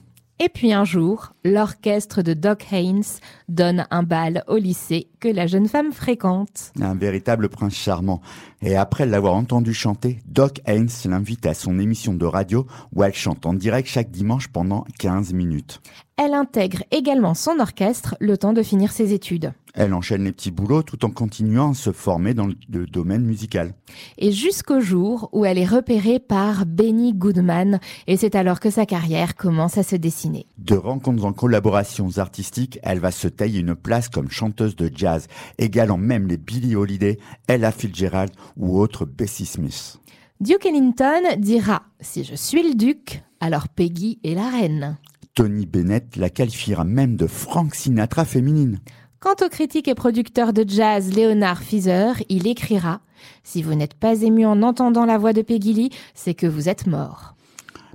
Et 0.44 0.48
puis 0.48 0.72
un 0.72 0.84
jour, 0.84 1.34
l'orchestre 1.44 2.20
de 2.20 2.34
Doc 2.34 2.66
Haynes 2.72 3.04
donne 3.48 3.86
un 3.92 4.02
bal 4.02 4.42
au 4.48 4.56
lycée 4.56 5.06
que 5.20 5.28
la 5.28 5.46
jeune 5.46 5.68
femme 5.68 5.92
fréquente. 5.92 6.72
Un 6.80 6.96
véritable 6.96 7.48
prince 7.48 7.76
charmant. 7.76 8.20
Et 8.64 8.76
après 8.76 9.06
l'avoir 9.06 9.34
entendu 9.34 9.74
chanter, 9.74 10.20
Doc 10.26 10.60
Haynes 10.66 10.88
l'invite 11.06 11.46
à 11.46 11.54
son 11.54 11.80
émission 11.80 12.14
de 12.14 12.24
radio 12.24 12.64
où 12.94 13.02
elle 13.02 13.12
chante 13.12 13.44
en 13.44 13.54
direct 13.54 13.88
chaque 13.88 14.12
dimanche 14.12 14.46
pendant 14.46 14.84
15 15.00 15.32
minutes. 15.32 15.80
Elle 16.16 16.34
intègre 16.34 16.84
également 16.92 17.34
son 17.34 17.58
orchestre 17.58 18.14
le 18.20 18.38
temps 18.38 18.52
de 18.52 18.62
finir 18.62 18.92
ses 18.92 19.12
études. 19.12 19.52
Elle 19.74 19.94
enchaîne 19.94 20.24
les 20.24 20.32
petits 20.32 20.50
boulots 20.50 20.82
tout 20.82 21.02
en 21.06 21.10
continuant 21.10 21.70
à 21.70 21.74
se 21.74 21.92
former 21.92 22.34
dans 22.34 22.46
le 22.46 22.86
domaine 22.86 23.24
musical. 23.24 23.74
Et 24.18 24.30
jusqu'au 24.30 24.80
jour 24.80 25.30
où 25.32 25.46
elle 25.46 25.56
est 25.56 25.66
repérée 25.66 26.18
par 26.18 26.66
Benny 26.66 27.14
Goodman, 27.14 27.80
et 28.06 28.18
c'est 28.18 28.34
alors 28.34 28.60
que 28.60 28.68
sa 28.68 28.84
carrière 28.84 29.34
commence 29.34 29.78
à 29.78 29.82
se 29.82 29.96
dessiner. 29.96 30.46
De 30.58 30.74
rencontres 30.74 31.24
en 31.24 31.32
collaborations 31.32 32.18
artistiques, 32.18 32.78
elle 32.82 33.00
va 33.00 33.10
se 33.10 33.28
tailler 33.28 33.60
une 33.60 33.74
place 33.74 34.10
comme 34.10 34.30
chanteuse 34.30 34.76
de 34.76 34.90
jazz, 34.94 35.26
égalant 35.56 35.98
même 35.98 36.28
les 36.28 36.36
Billie 36.36 36.76
Holiday, 36.76 37.18
Ella 37.48 37.72
Fitzgerald 37.72 38.30
ou 38.56 38.78
autres 38.78 39.04
Bessie 39.04 39.46
Smith. 39.46 39.98
Duke 40.40 40.66
Ellington 40.66 41.22
dira 41.38 41.82
Si 42.00 42.24
je 42.24 42.34
suis 42.34 42.62
le 42.62 42.74
duc, 42.74 43.22
alors 43.40 43.68
Peggy 43.68 44.18
est 44.24 44.34
la 44.34 44.48
reine. 44.48 44.98
Tony 45.34 45.66
Bennett 45.66 46.16
la 46.16 46.30
qualifiera 46.30 46.84
même 46.84 47.16
de 47.16 47.26
Frank 47.26 47.74
Sinatra 47.74 48.24
féminine. 48.24 48.80
Quant 49.20 49.36
au 49.40 49.48
critique 49.48 49.86
et 49.86 49.94
producteur 49.94 50.52
de 50.52 50.64
jazz 50.66 51.16
Leonard 51.16 51.62
Feather, 51.62 52.22
il 52.28 52.48
écrira 52.48 53.00
Si 53.44 53.62
vous 53.62 53.74
n'êtes 53.74 53.94
pas 53.94 54.20
ému 54.22 54.44
en 54.44 54.62
entendant 54.62 55.06
la 55.06 55.16
voix 55.16 55.32
de 55.32 55.42
Peggy 55.42 55.72
Lee, 55.74 55.90
c'est 56.14 56.34
que 56.34 56.46
vous 56.46 56.68
êtes 56.68 56.86
mort. 56.86 57.36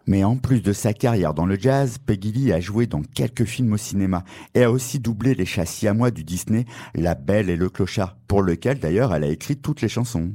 Mais 0.07 0.23
en 0.23 0.37
plus 0.37 0.61
de 0.61 0.71
sa 0.71 0.93
carrière 0.93 1.33
dans 1.33 1.45
le 1.45 1.59
jazz, 1.59 1.97
Peggy 1.97 2.31
Lee 2.31 2.53
a 2.53 2.61
joué 2.61 2.87
dans 2.87 3.01
quelques 3.01 3.43
films 3.43 3.73
au 3.73 3.77
cinéma 3.77 4.23
et 4.55 4.63
a 4.63 4.71
aussi 4.71 4.99
doublé 4.99 5.35
les 5.35 5.45
chats 5.45 5.65
siamois 5.65 6.11
du 6.11 6.23
Disney 6.23 6.65
La 6.95 7.13
Belle 7.13 7.49
et 7.49 7.57
le 7.57 7.69
Clochard, 7.69 8.15
pour 8.27 8.41
lequel 8.41 8.79
d'ailleurs 8.79 9.13
elle 9.13 9.25
a 9.25 9.29
écrit 9.29 9.57
toutes 9.57 9.81
les 9.81 9.89
chansons. 9.89 10.31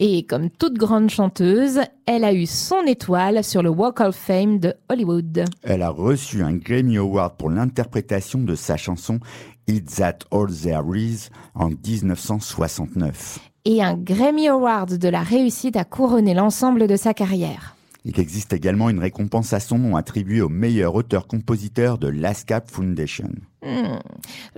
Et 0.00 0.26
comme 0.26 0.50
toute 0.50 0.76
grande 0.76 1.10
chanteuse, 1.10 1.80
elle 2.06 2.24
a 2.24 2.32
eu 2.32 2.46
son 2.46 2.82
étoile 2.86 3.44
sur 3.44 3.62
le 3.62 3.70
Walk 3.70 4.00
of 4.00 4.16
Fame 4.16 4.58
de 4.58 4.74
Hollywood. 4.88 5.44
Elle 5.62 5.82
a 5.82 5.90
reçu 5.90 6.42
un 6.42 6.54
Grammy 6.54 6.98
Award 6.98 7.36
pour 7.36 7.50
l'interprétation 7.50 8.40
de 8.40 8.56
sa 8.56 8.76
chanson 8.76 9.20
It's 9.68 9.96
That 9.96 10.18
All 10.32 10.52
There 10.52 10.82
Is 10.96 11.28
en 11.54 11.70
1969. 11.70 13.38
Et 13.64 13.82
un 13.82 13.96
Grammy 13.96 14.48
Award 14.48 14.98
de 14.98 15.08
la 15.08 15.22
réussite 15.22 15.76
a 15.76 15.84
couronné 15.84 16.34
l'ensemble 16.34 16.88
de 16.88 16.96
sa 16.96 17.14
carrière. 17.14 17.73
Il 18.06 18.20
existe 18.20 18.52
également 18.52 18.90
une 18.90 18.98
récompense 18.98 19.52
à 19.54 19.60
son 19.60 19.78
nom 19.78 19.96
attribuée 19.96 20.42
au 20.42 20.48
meilleur 20.50 20.94
auteur-compositeur 20.94 21.96
de 21.98 22.08
l'ASCAP 22.08 22.70
Foundation. 22.70 23.30
Hmm. 23.64 23.96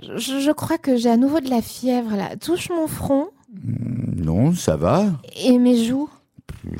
Je, 0.01 0.39
je 0.41 0.51
crois 0.51 0.77
que 0.77 0.97
j'ai 0.97 1.09
à 1.09 1.15
nouveau 1.17 1.39
de 1.39 1.49
la 1.49 1.61
fièvre 1.61 2.15
là. 2.15 2.35
Touche 2.37 2.69
mon 2.69 2.87
front 2.87 3.27
Hmm, 3.63 4.21
Non, 4.23 4.53
ça 4.53 4.75
va. 4.75 5.05
et 5.45 5.57
mes 5.57 5.85
joues. 5.85 6.09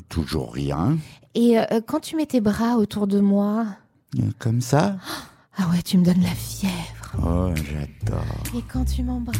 Toujours 0.10 0.54
rien. 0.54 0.98
Et 1.34 1.58
euh, 1.58 1.64
quand 1.86 2.02
tu 2.02 2.18
mets 2.18 2.26
tes 2.26 2.42
bras 2.42 2.76
autour 2.78 3.08
de 3.08 3.20
moi, 3.22 3.66
Euh, 4.20 4.24
Comme 4.40 4.60
ça 4.62 4.98
ah 5.60 5.70
ouais, 5.72 5.82
tu 5.82 5.98
me 5.98 6.04
donnes 6.06 6.22
la 6.22 6.30
fièvre. 6.36 7.16
Oh, 7.26 7.50
j'adore. 7.56 8.24
Et 8.56 8.62
quand 8.72 8.86
tu 8.86 9.02
m'embrasses 9.02 9.40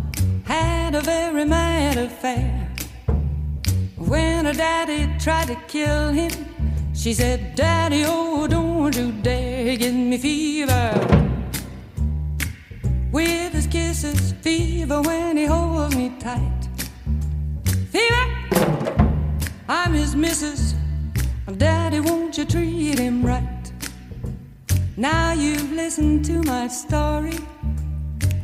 had 0.51 0.95
a 0.95 1.01
very 1.01 1.45
mad 1.45 1.97
affair. 1.97 2.67
When 3.95 4.45
her 4.45 4.53
daddy 4.53 5.07
tried 5.17 5.47
to 5.47 5.55
kill 5.67 6.09
him, 6.09 6.31
she 6.93 7.13
said, 7.13 7.55
Daddy, 7.55 8.03
oh, 8.05 8.47
don't 8.47 8.93
you 8.95 9.11
dare 9.23 9.77
give 9.77 9.93
me 9.93 10.17
fever. 10.17 10.87
With 13.11 13.53
his 13.53 13.67
kisses, 13.67 14.33
fever 14.41 15.01
when 15.01 15.37
he 15.37 15.45
holds 15.45 15.95
me 15.95 16.11
tight. 16.19 16.61
Fever, 17.93 18.25
I'm 19.69 19.93
his 19.93 20.15
missus. 20.15 20.75
Daddy, 21.57 21.99
won't 21.99 22.37
you 22.37 22.45
treat 22.45 22.99
him 22.99 23.25
right? 23.25 23.65
Now 24.97 25.31
you've 25.33 25.71
listened 25.71 26.25
to 26.25 26.41
my 26.43 26.67
story. 26.67 27.39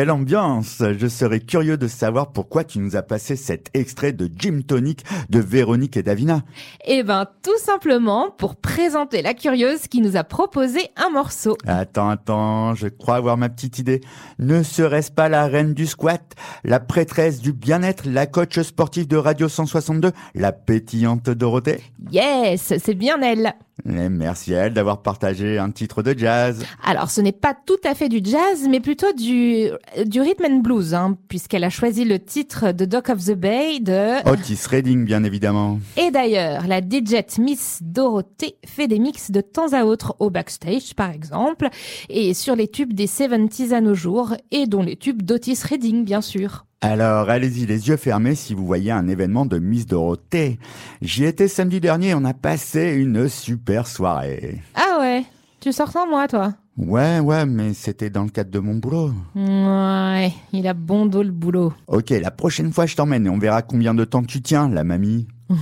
Quelle 0.00 0.10
ambiance 0.12 0.82
Je 0.98 1.06
serais 1.08 1.40
curieux 1.40 1.76
de 1.76 1.86
savoir 1.86 2.32
pourquoi 2.32 2.64
tu 2.64 2.78
nous 2.78 2.96
as 2.96 3.02
passé 3.02 3.36
cet 3.36 3.68
extrait 3.74 4.12
de 4.12 4.30
Jim 4.34 4.60
Tonic 4.66 5.04
de 5.28 5.40
Véronique 5.40 5.98
et 5.98 6.02
Davina. 6.02 6.40
Eh 6.86 7.02
ben, 7.02 7.26
tout 7.42 7.58
simplement 7.58 8.30
pour 8.30 8.56
présenter 8.56 9.20
la 9.20 9.34
curieuse 9.34 9.88
qui 9.88 10.00
nous 10.00 10.16
a 10.16 10.24
proposé 10.24 10.88
un 10.96 11.10
morceau. 11.10 11.54
Attends, 11.66 12.08
attends, 12.08 12.74
je 12.74 12.88
crois 12.88 13.16
avoir 13.16 13.36
ma 13.36 13.50
petite 13.50 13.78
idée. 13.78 14.00
Ne 14.38 14.62
serait-ce 14.62 15.10
pas 15.10 15.28
la 15.28 15.46
reine 15.46 15.74
du 15.74 15.84
squat, 15.84 16.34
la 16.64 16.80
prêtresse 16.80 17.42
du 17.42 17.52
bien-être, 17.52 18.04
la 18.06 18.26
coach 18.26 18.58
sportive 18.60 19.06
de 19.06 19.18
Radio 19.18 19.50
162, 19.50 20.12
la 20.34 20.52
pétillante 20.52 21.28
Dorothée? 21.28 21.82
Yes, 22.10 22.72
c'est 22.82 22.94
bien 22.94 23.20
elle. 23.20 23.52
Et 23.88 24.08
merci 24.08 24.54
à 24.54 24.66
elle 24.66 24.74
d'avoir 24.74 25.02
partagé 25.02 25.58
un 25.58 25.70
titre 25.70 26.02
de 26.02 26.16
jazz. 26.16 26.64
Alors, 26.84 27.10
ce 27.10 27.20
n'est 27.20 27.32
pas 27.32 27.54
tout 27.54 27.80
à 27.84 27.94
fait 27.94 28.08
du 28.08 28.20
jazz, 28.22 28.66
mais 28.68 28.80
plutôt 28.80 29.12
du, 29.12 29.68
du 30.06 30.20
rhythm 30.20 30.44
and 30.46 30.58
blues, 30.58 30.94
hein, 30.94 31.16
puisqu'elle 31.28 31.64
a 31.64 31.70
choisi 31.70 32.04
le 32.04 32.18
titre 32.18 32.72
de 32.72 32.84
Dock 32.84 33.08
of 33.08 33.24
the 33.24 33.34
Bay 33.34 33.80
de... 33.80 34.28
Otis 34.28 34.66
Redding, 34.68 35.04
bien 35.04 35.24
évidemment. 35.24 35.78
Et 35.96 36.10
d'ailleurs, 36.10 36.66
la 36.66 36.80
DJ 36.80 37.38
Miss 37.38 37.80
Dorothée 37.82 38.56
fait 38.66 38.88
des 38.88 38.98
mix 38.98 39.30
de 39.30 39.40
temps 39.40 39.72
à 39.72 39.84
autre 39.84 40.16
au 40.18 40.30
backstage, 40.30 40.94
par 40.94 41.10
exemple, 41.10 41.68
et 42.08 42.34
sur 42.34 42.56
les 42.56 42.68
tubes 42.68 42.92
des 42.92 43.06
70s 43.06 43.72
à 43.72 43.80
nos 43.80 43.94
jours, 43.94 44.34
et 44.50 44.66
dont 44.66 44.82
les 44.82 44.96
tubes 44.96 45.22
d'Otis 45.22 45.60
Redding, 45.68 46.04
bien 46.04 46.20
sûr. 46.20 46.64
Alors, 46.82 47.28
allez-y 47.28 47.66
les 47.66 47.88
yeux 47.88 47.98
fermés 47.98 48.34
si 48.34 48.54
vous 48.54 48.64
voyez 48.64 48.90
un 48.90 49.06
événement 49.06 49.44
de 49.44 49.58
Miss 49.58 49.84
Dorothée. 49.84 50.58
J'y 51.02 51.24
étais 51.24 51.46
samedi 51.46 51.78
dernier, 51.78 52.14
on 52.14 52.24
a 52.24 52.32
passé 52.32 52.94
une 52.94 53.28
super 53.28 53.86
soirée. 53.86 54.62
Ah 54.74 54.98
ouais, 55.00 55.24
tu 55.60 55.72
sors 55.72 55.90
sans 55.90 56.08
moi, 56.08 56.26
toi 56.26 56.54
Ouais, 56.78 57.20
ouais, 57.20 57.44
mais 57.44 57.74
c'était 57.74 58.08
dans 58.08 58.24
le 58.24 58.30
cadre 58.30 58.50
de 58.50 58.58
mon 58.60 58.76
boulot. 58.76 59.12
Ouais, 59.34 60.32
il 60.54 60.66
a 60.66 60.72
bon 60.72 61.04
dos 61.04 61.22
le 61.22 61.32
boulot. 61.32 61.74
Ok, 61.86 62.08
la 62.10 62.30
prochaine 62.30 62.72
fois 62.72 62.86
je 62.86 62.96
t'emmène 62.96 63.26
et 63.26 63.30
on 63.30 63.38
verra 63.38 63.60
combien 63.60 63.92
de 63.92 64.06
temps 64.06 64.22
tu 64.22 64.40
tiens, 64.40 64.70
la 64.70 64.82
mamie. 64.82 65.28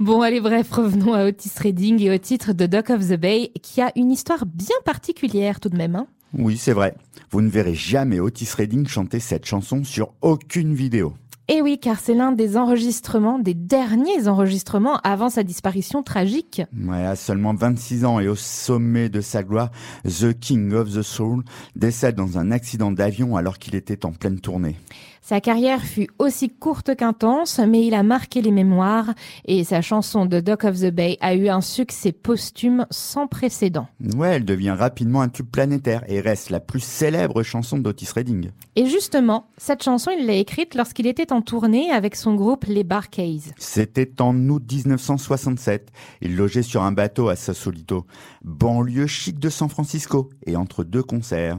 Bon, 0.00 0.22
allez, 0.22 0.40
bref, 0.40 0.70
revenons 0.70 1.12
à 1.14 1.26
Otis 1.26 1.52
Redding 1.58 2.00
et 2.02 2.10
au 2.10 2.18
titre 2.18 2.52
de 2.54 2.66
Dock 2.66 2.90
of 2.90 3.06
the 3.06 3.20
Bay, 3.20 3.52
qui 3.62 3.82
a 3.82 3.92
une 3.96 4.10
histoire 4.10 4.46
bien 4.46 4.76
particulière 4.84 5.60
tout 5.60 5.68
de 5.68 5.76
même. 5.76 5.94
Hein 5.94 6.06
Oui, 6.36 6.56
c'est 6.56 6.72
vrai. 6.72 6.94
Vous 7.30 7.40
ne 7.40 7.48
verrez 7.48 7.74
jamais 7.74 8.20
Otis 8.20 8.48
Redding 8.56 8.86
chanter 8.86 9.20
cette 9.20 9.46
chanson 9.46 9.84
sur 9.84 10.12
aucune 10.20 10.74
vidéo. 10.74 11.14
Et 11.48 11.54
Eh 11.56 11.62
oui, 11.62 11.80
car 11.80 11.98
c'est 11.98 12.14
l'un 12.14 12.30
des 12.30 12.56
enregistrements, 12.56 13.40
des 13.40 13.54
derniers 13.54 14.28
enregistrements 14.28 14.98
avant 14.98 15.30
sa 15.30 15.42
disparition 15.42 16.04
tragique. 16.04 16.62
Ouais, 16.80 17.04
à 17.04 17.16
seulement 17.16 17.54
26 17.54 18.04
ans 18.04 18.20
et 18.20 18.28
au 18.28 18.36
sommet 18.36 19.08
de 19.08 19.20
sa 19.20 19.42
gloire, 19.42 19.72
The 20.04 20.32
King 20.38 20.72
of 20.74 20.92
the 20.94 21.02
Soul 21.02 21.42
décède 21.74 22.14
dans 22.14 22.38
un 22.38 22.52
accident 22.52 22.92
d'avion 22.92 23.36
alors 23.36 23.58
qu'il 23.58 23.74
était 23.74 24.06
en 24.06 24.12
pleine 24.12 24.38
tournée. 24.38 24.76
Sa 25.22 25.40
carrière 25.40 25.82
fut 25.82 26.08
aussi 26.18 26.48
courte 26.48 26.96
qu'intense, 26.96 27.60
mais 27.60 27.86
il 27.86 27.94
a 27.94 28.02
marqué 28.02 28.40
les 28.40 28.50
mémoires 28.50 29.14
et 29.44 29.64
sa 29.64 29.82
chanson 29.82 30.24
de 30.24 30.40
Dock 30.40 30.64
of 30.64 30.80
the 30.80 30.90
Bay 30.90 31.18
a 31.20 31.34
eu 31.34 31.48
un 31.48 31.60
succès 31.60 32.10
posthume 32.10 32.86
sans 32.90 33.26
précédent. 33.26 33.86
Ouais, 34.16 34.36
elle 34.36 34.44
devient 34.44 34.74
rapidement 34.76 35.20
un 35.20 35.28
tube 35.28 35.46
planétaire 35.46 36.02
et 36.08 36.20
reste 36.20 36.50
la 36.50 36.58
plus 36.58 36.80
célèbre 36.80 37.42
chanson 37.42 37.78
d'Otis 37.78 38.08
Redding. 38.14 38.50
Et 38.76 38.86
justement, 38.86 39.48
cette 39.58 39.82
chanson, 39.82 40.10
il 40.18 40.26
l'a 40.26 40.34
écrite 40.34 40.74
lorsqu'il 40.74 41.06
était 41.06 41.32
en 41.32 41.42
tournée 41.42 41.90
avec 41.90 42.16
son 42.16 42.34
groupe 42.34 42.64
Les 42.66 42.84
Barcays. 42.84 43.40
C'était 43.58 44.20
en 44.22 44.34
août 44.48 44.62
1967. 44.72 45.92
Il 46.22 46.34
logeait 46.34 46.62
sur 46.62 46.82
un 46.82 46.92
bateau 46.92 47.28
à 47.28 47.36
Sausalito, 47.36 48.06
banlieue 48.42 49.06
chic 49.06 49.38
de 49.38 49.50
San 49.50 49.68
Francisco, 49.68 50.30
et 50.46 50.56
entre 50.56 50.82
deux 50.82 51.02
concerts. 51.02 51.58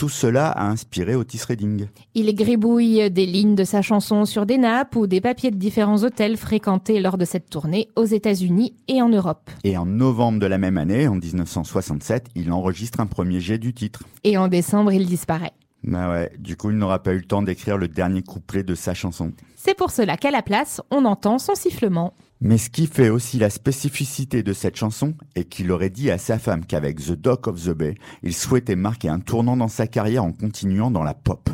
Tout 0.00 0.08
cela 0.08 0.48
a 0.48 0.66
inspiré 0.66 1.14
Otis 1.14 1.42
Redding. 1.46 1.86
Il 2.14 2.34
gribouille 2.34 3.10
des 3.10 3.26
lignes 3.26 3.54
de 3.54 3.64
sa 3.64 3.82
chanson 3.82 4.24
sur 4.24 4.46
des 4.46 4.56
nappes 4.56 4.96
ou 4.96 5.06
des 5.06 5.20
papiers 5.20 5.50
de 5.50 5.56
différents 5.56 6.02
hôtels 6.04 6.38
fréquentés 6.38 7.00
lors 7.00 7.18
de 7.18 7.26
cette 7.26 7.50
tournée 7.50 7.90
aux 7.96 8.06
États-Unis 8.06 8.72
et 8.88 9.02
en 9.02 9.10
Europe. 9.10 9.50
Et 9.62 9.76
en 9.76 9.84
novembre 9.84 10.38
de 10.38 10.46
la 10.46 10.56
même 10.56 10.78
année, 10.78 11.06
en 11.06 11.16
1967, 11.16 12.28
il 12.34 12.50
enregistre 12.50 13.00
un 13.00 13.06
premier 13.06 13.40
jet 13.40 13.58
du 13.58 13.74
titre. 13.74 14.04
Et 14.24 14.38
en 14.38 14.48
décembre, 14.48 14.90
il 14.90 15.04
disparaît. 15.04 15.52
Bah 15.84 16.10
ouais, 16.10 16.32
du 16.38 16.56
coup, 16.56 16.70
il 16.70 16.78
n'aura 16.78 17.02
pas 17.02 17.12
eu 17.12 17.18
le 17.18 17.24
temps 17.24 17.42
d'écrire 17.42 17.76
le 17.76 17.88
dernier 17.88 18.22
couplet 18.22 18.62
de 18.62 18.74
sa 18.74 18.94
chanson. 18.94 19.32
C'est 19.56 19.76
pour 19.76 19.90
cela 19.90 20.16
qu'à 20.16 20.30
la 20.30 20.40
place, 20.40 20.80
on 20.90 21.04
entend 21.04 21.38
son 21.38 21.54
sifflement. 21.54 22.14
Mais 22.42 22.56
ce 22.56 22.70
qui 22.70 22.86
fait 22.86 23.10
aussi 23.10 23.38
la 23.38 23.50
spécificité 23.50 24.42
de 24.42 24.54
cette 24.54 24.76
chanson 24.76 25.14
est 25.34 25.44
qu'il 25.44 25.70
aurait 25.72 25.90
dit 25.90 26.10
à 26.10 26.16
sa 26.16 26.38
femme 26.38 26.64
qu'avec 26.64 26.98
The 26.98 27.12
Dock 27.12 27.46
of 27.48 27.62
the 27.62 27.70
Bay, 27.70 27.96
il 28.22 28.32
souhaitait 28.32 28.76
marquer 28.76 29.10
un 29.10 29.20
tournant 29.20 29.58
dans 29.58 29.68
sa 29.68 29.86
carrière 29.86 30.24
en 30.24 30.32
continuant 30.32 30.90
dans 30.90 31.02
la 31.02 31.12
pop. 31.12 31.50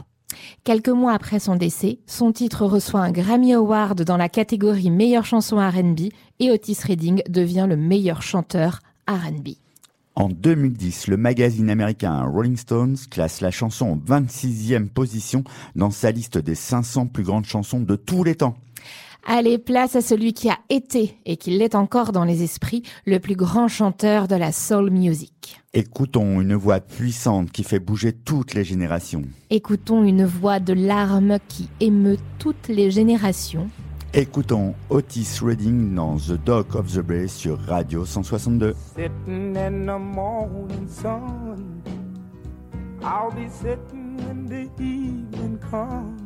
Quelques 0.62 0.88
mois 0.88 1.12
après 1.12 1.40
son 1.40 1.56
décès, 1.56 1.98
son 2.06 2.32
titre 2.32 2.66
reçoit 2.66 3.00
un 3.00 3.10
Grammy 3.10 3.52
Award 3.54 4.02
dans 4.02 4.16
la 4.16 4.28
catégorie 4.28 4.90
meilleure 4.90 5.24
chanson 5.24 5.56
R&B 5.56 6.12
et 6.38 6.50
Otis 6.52 6.78
Redding 6.84 7.22
devient 7.28 7.66
le 7.68 7.76
meilleur 7.76 8.22
chanteur 8.22 8.80
R&B. 9.08 9.50
En 10.14 10.28
2010, 10.28 11.08
le 11.08 11.16
magazine 11.16 11.68
américain 11.68 12.22
Rolling 12.22 12.56
Stones 12.56 12.96
classe 13.10 13.40
la 13.40 13.50
chanson 13.50 13.86
en 13.86 13.96
26e 13.96 14.88
position 14.88 15.42
dans 15.74 15.90
sa 15.90 16.10
liste 16.10 16.38
des 16.38 16.54
500 16.54 17.08
plus 17.08 17.24
grandes 17.24 17.44
chansons 17.44 17.80
de 17.80 17.96
tous 17.96 18.22
les 18.24 18.36
temps. 18.36 18.56
Allez, 19.28 19.58
place 19.58 19.96
à 19.96 20.02
celui 20.02 20.34
qui 20.34 20.48
a 20.48 20.58
été, 20.68 21.18
et 21.26 21.36
qui 21.36 21.50
l'est 21.50 21.74
encore 21.74 22.12
dans 22.12 22.22
les 22.22 22.44
esprits, 22.44 22.84
le 23.06 23.18
plus 23.18 23.34
grand 23.34 23.66
chanteur 23.66 24.28
de 24.28 24.36
la 24.36 24.52
soul 24.52 24.90
music. 24.90 25.60
Écoutons 25.74 26.40
une 26.40 26.54
voix 26.54 26.78
puissante 26.78 27.50
qui 27.50 27.64
fait 27.64 27.80
bouger 27.80 28.12
toutes 28.12 28.54
les 28.54 28.62
générations. 28.62 29.24
Écoutons 29.50 30.04
une 30.04 30.24
voix 30.24 30.60
de 30.60 30.74
larmes 30.74 31.38
qui 31.48 31.68
émeut 31.80 32.18
toutes 32.38 32.68
les 32.68 32.92
générations. 32.92 33.68
Écoutons 34.14 34.76
Otis 34.90 35.40
Redding 35.42 35.96
dans 35.96 36.18
The 36.18 36.40
Dock 36.44 36.76
of 36.76 36.92
the 36.92 37.00
Bay 37.00 37.26
sur 37.26 37.58
Radio 37.58 38.04
162. 38.04 38.74
Sitting 38.94 39.56
in 39.56 39.86
the 39.86 39.98
morning 39.98 40.86
sun. 40.86 41.82
I'll 43.02 43.32
be 43.34 43.50
sitting 43.50 44.18
when 44.18 44.46
the 44.46 44.70
evening 44.80 45.58
comes. 45.68 46.25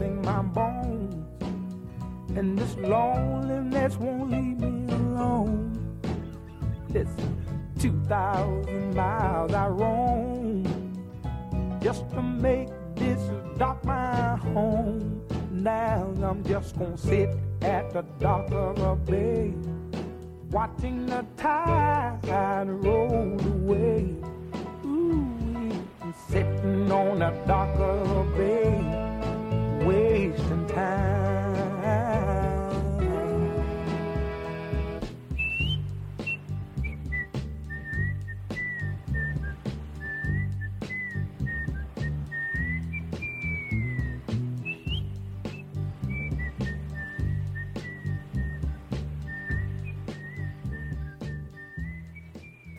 resting 0.00 0.22
my 0.22 0.42
bones. 0.42 1.14
And 2.36 2.58
this 2.58 2.76
loneliness 2.76 3.96
won't 3.96 4.30
leave 4.30 4.60
me 4.60 4.92
alone. 4.92 6.00
Listen, 6.88 7.44
2,000 7.78 8.94
miles 8.94 9.52
I 9.52 9.68
roam 9.68 10.64
just 11.82 12.08
to 12.10 12.22
make 12.22 12.68
this 12.94 13.20
dock 13.58 13.84
my 13.84 14.36
home. 14.36 15.22
Now 15.50 16.12
I'm 16.22 16.44
just 16.44 16.78
gonna 16.78 16.96
sit 16.96 17.30
at 17.62 17.92
the 17.92 18.02
dock 18.18 18.50
of 18.52 18.76
the 18.76 18.94
bay, 19.10 19.52
watching 20.50 21.06
the 21.06 21.24
tide 21.36 22.68
roll 22.68 23.38
away. 23.40 24.14
Ooh, 24.84 25.84
sitting 26.28 26.90
on 26.90 27.18
the 27.18 27.30
dock 27.46 27.76
of 27.78 28.08
the 28.08 28.22
bay, 28.36 29.09
wasting 29.90 30.66
time. 30.68 31.00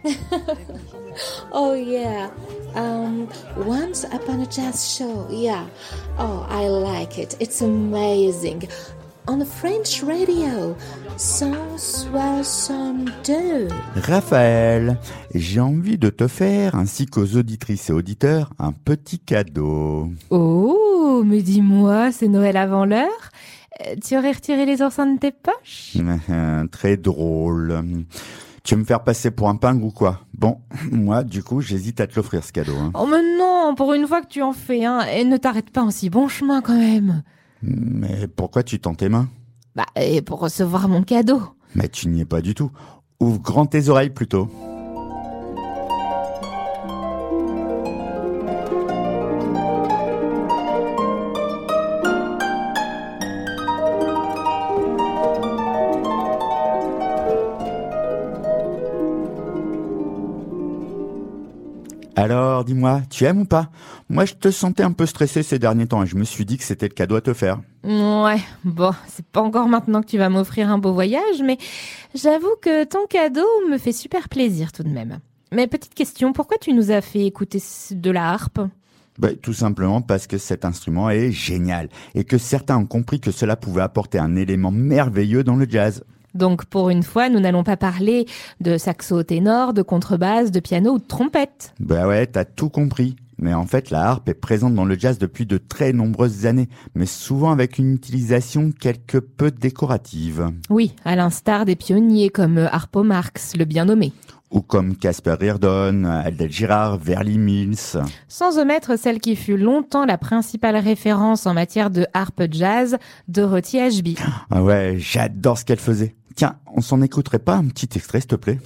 oh, 1.51 1.73
yeah. 1.73 2.31
Um, 2.75 3.27
once 3.57 4.03
upon 4.05 4.41
a 4.41 4.45
jazz 4.45 4.95
show. 4.97 5.27
Yeah. 5.29 5.65
Oh, 6.17 6.45
I 6.49 6.67
like 6.67 7.17
it. 7.19 7.35
It's 7.39 7.61
amazing. 7.61 8.67
On 9.27 9.37
the 9.39 9.45
French 9.45 10.01
radio. 10.03 10.75
162. 11.17 13.67
Raphaël, 13.95 14.97
j'ai 15.35 15.59
envie 15.59 15.97
de 15.97 16.09
te 16.09 16.27
faire, 16.27 16.75
ainsi 16.75 17.05
qu'aux 17.05 17.35
auditrices 17.37 17.89
et 17.89 17.93
auditeurs, 17.93 18.51
un 18.57 18.71
petit 18.71 19.19
cadeau. 19.19 20.09
Oh, 20.29 21.23
mais 21.25 21.41
dis-moi, 21.41 22.11
c'est 22.11 22.27
Noël 22.29 22.57
avant 22.57 22.85
l'heure 22.85 23.29
Euh, 23.85 23.95
Tu 24.05 24.17
aurais 24.17 24.31
retiré 24.31 24.65
les 24.65 24.81
oursins 24.81 25.13
de 25.13 25.19
tes 25.19 25.31
poches? 25.31 25.97
Très 26.71 26.97
drôle. 26.97 27.83
Tu 28.63 28.75
veux 28.75 28.81
me 28.81 28.85
faire 28.85 29.03
passer 29.03 29.31
pour 29.31 29.49
un 29.49 29.55
pingou 29.55 29.87
ou 29.87 29.91
quoi 29.91 30.21
Bon, 30.35 30.59
moi, 30.91 31.23
du 31.23 31.43
coup, 31.43 31.61
j'hésite 31.61 31.99
à 31.99 32.07
te 32.07 32.15
l'offrir 32.15 32.43
ce 32.43 32.51
cadeau. 32.51 32.75
hein. 32.77 32.91
Oh 32.93 33.07
mais 33.09 33.21
non, 33.37 33.73
pour 33.75 33.93
une 33.93 34.07
fois 34.07 34.21
que 34.21 34.27
tu 34.27 34.41
en 34.41 34.53
fais, 34.53 34.85
hein, 34.85 35.01
et 35.13 35.23
ne 35.23 35.37
t'arrête 35.37 35.71
pas 35.71 35.81
en 35.81 35.91
si 35.91 36.09
bon 36.09 36.27
chemin 36.27 36.61
quand 36.61 36.77
même. 36.77 37.23
Mais 37.63 38.27
pourquoi 38.27 38.63
tu 38.63 38.79
tends 38.79 38.93
tes 38.95 39.09
mains? 39.09 39.27
Bah, 39.75 39.85
et 39.95 40.21
pour 40.21 40.39
recevoir 40.39 40.87
mon 40.89 41.01
cadeau. 41.03 41.41
Mais 41.75 41.87
tu 41.89 42.07
n'y 42.07 42.21
es 42.21 42.25
pas 42.25 42.41
du 42.41 42.53
tout. 42.53 42.71
Ouvre 43.19 43.39
grand 43.39 43.65
tes 43.65 43.87
oreilles 43.89 44.09
plutôt. 44.09 44.47
Alors, 62.15 62.65
dis-moi, 62.65 63.01
tu 63.09 63.23
aimes 63.23 63.41
ou 63.41 63.45
pas? 63.45 63.69
Moi, 64.09 64.25
je 64.25 64.33
te 64.33 64.51
sentais 64.51 64.83
un 64.83 64.91
peu 64.91 65.05
stressé 65.05 65.43
ces 65.43 65.59
derniers 65.59 65.87
temps 65.87 66.03
et 66.03 66.07
je 66.07 66.17
me 66.17 66.25
suis 66.25 66.45
dit 66.45 66.57
que 66.57 66.63
c'était 66.63 66.87
le 66.87 66.93
cadeau 66.93 67.15
à 67.15 67.21
te 67.21 67.33
faire. 67.33 67.61
Ouais, 67.83 68.41
bon, 68.65 68.91
c'est 69.07 69.25
pas 69.25 69.41
encore 69.41 69.67
maintenant 69.67 70.01
que 70.01 70.07
tu 70.07 70.17
vas 70.17 70.29
m'offrir 70.29 70.69
un 70.69 70.77
beau 70.77 70.93
voyage, 70.93 71.41
mais 71.43 71.57
j'avoue 72.13 72.55
que 72.61 72.83
ton 72.83 73.05
cadeau 73.09 73.47
me 73.69 73.77
fait 73.77 73.93
super 73.93 74.27
plaisir 74.27 74.71
tout 74.71 74.83
de 74.83 74.89
même. 74.89 75.19
Mais 75.53 75.67
petite 75.67 75.93
question, 75.93 76.33
pourquoi 76.33 76.57
tu 76.57 76.73
nous 76.73 76.91
as 76.91 77.01
fait 77.01 77.25
écouter 77.25 77.61
de 77.91 78.11
la 78.11 78.29
harpe? 78.29 78.59
Ben, 79.17 79.35
tout 79.35 79.53
simplement 79.53 80.01
parce 80.01 80.27
que 80.27 80.37
cet 80.37 80.65
instrument 80.65 81.09
est 81.09 81.31
génial 81.31 81.89
et 82.15 82.23
que 82.23 82.37
certains 82.37 82.77
ont 82.77 82.85
compris 82.85 83.19
que 83.19 83.31
cela 83.31 83.55
pouvait 83.55 83.81
apporter 83.81 84.17
un 84.17 84.35
élément 84.35 84.71
merveilleux 84.71 85.43
dans 85.43 85.55
le 85.55 85.67
jazz. 85.69 86.03
Donc 86.33 86.65
pour 86.65 86.89
une 86.89 87.03
fois, 87.03 87.29
nous 87.29 87.39
n'allons 87.39 87.63
pas 87.63 87.77
parler 87.77 88.25
de 88.59 88.77
saxo 88.77 89.23
ténor, 89.23 89.73
de 89.73 89.81
contrebasse, 89.81 90.51
de 90.51 90.59
piano 90.59 90.93
ou 90.93 90.99
de 90.99 91.05
trompette. 91.05 91.73
Ben 91.79 92.07
ouais, 92.07 92.27
t'as 92.27 92.45
tout 92.45 92.69
compris. 92.69 93.15
Mais 93.41 93.55
en 93.55 93.65
fait, 93.65 93.89
la 93.89 94.03
harpe 94.03 94.29
est 94.29 94.35
présente 94.35 94.75
dans 94.75 94.85
le 94.85 94.97
jazz 94.97 95.17
depuis 95.17 95.47
de 95.47 95.57
très 95.57 95.93
nombreuses 95.93 96.45
années, 96.45 96.69
mais 96.93 97.07
souvent 97.07 97.51
avec 97.51 97.79
une 97.79 97.95
utilisation 97.95 98.71
quelque 98.71 99.17
peu 99.17 99.49
décorative. 99.49 100.49
Oui, 100.69 100.93
à 101.05 101.15
l'instar 101.15 101.65
des 101.65 101.75
pionniers 101.75 102.29
comme 102.29 102.59
Harpo 102.59 103.01
Marx, 103.01 103.55
le 103.57 103.65
bien 103.65 103.85
nommé. 103.85 104.13
Ou 104.51 104.61
comme 104.61 104.95
Casper 104.95 105.37
Reardon, 105.39 106.03
Aldel 106.03 106.51
Girard, 106.51 106.97
Verly 106.97 107.39
Mills. 107.39 107.97
Sans 108.27 108.59
omettre 108.59 108.99
celle 108.99 109.19
qui 109.19 109.35
fut 109.35 109.57
longtemps 109.57 110.05
la 110.05 110.17
principale 110.17 110.75
référence 110.75 111.47
en 111.47 111.53
matière 111.53 111.89
de 111.89 112.05
harpe 112.13 112.43
jazz, 112.51 112.97
Dorothy 113.27 113.79
Ashby. 113.79 114.17
Ah 114.51 114.61
ouais, 114.61 114.97
j'adore 114.99 115.57
ce 115.57 115.65
qu'elle 115.65 115.79
faisait. 115.79 116.15
Tiens, 116.41 116.55
on 116.75 116.81
s'en 116.81 117.03
écouterait 117.03 117.37
pas 117.37 117.53
un 117.53 117.65
petit 117.65 117.87
extrait, 117.95 118.19
s'il 118.19 118.29
te 118.29 118.35
plaît? 118.35 118.59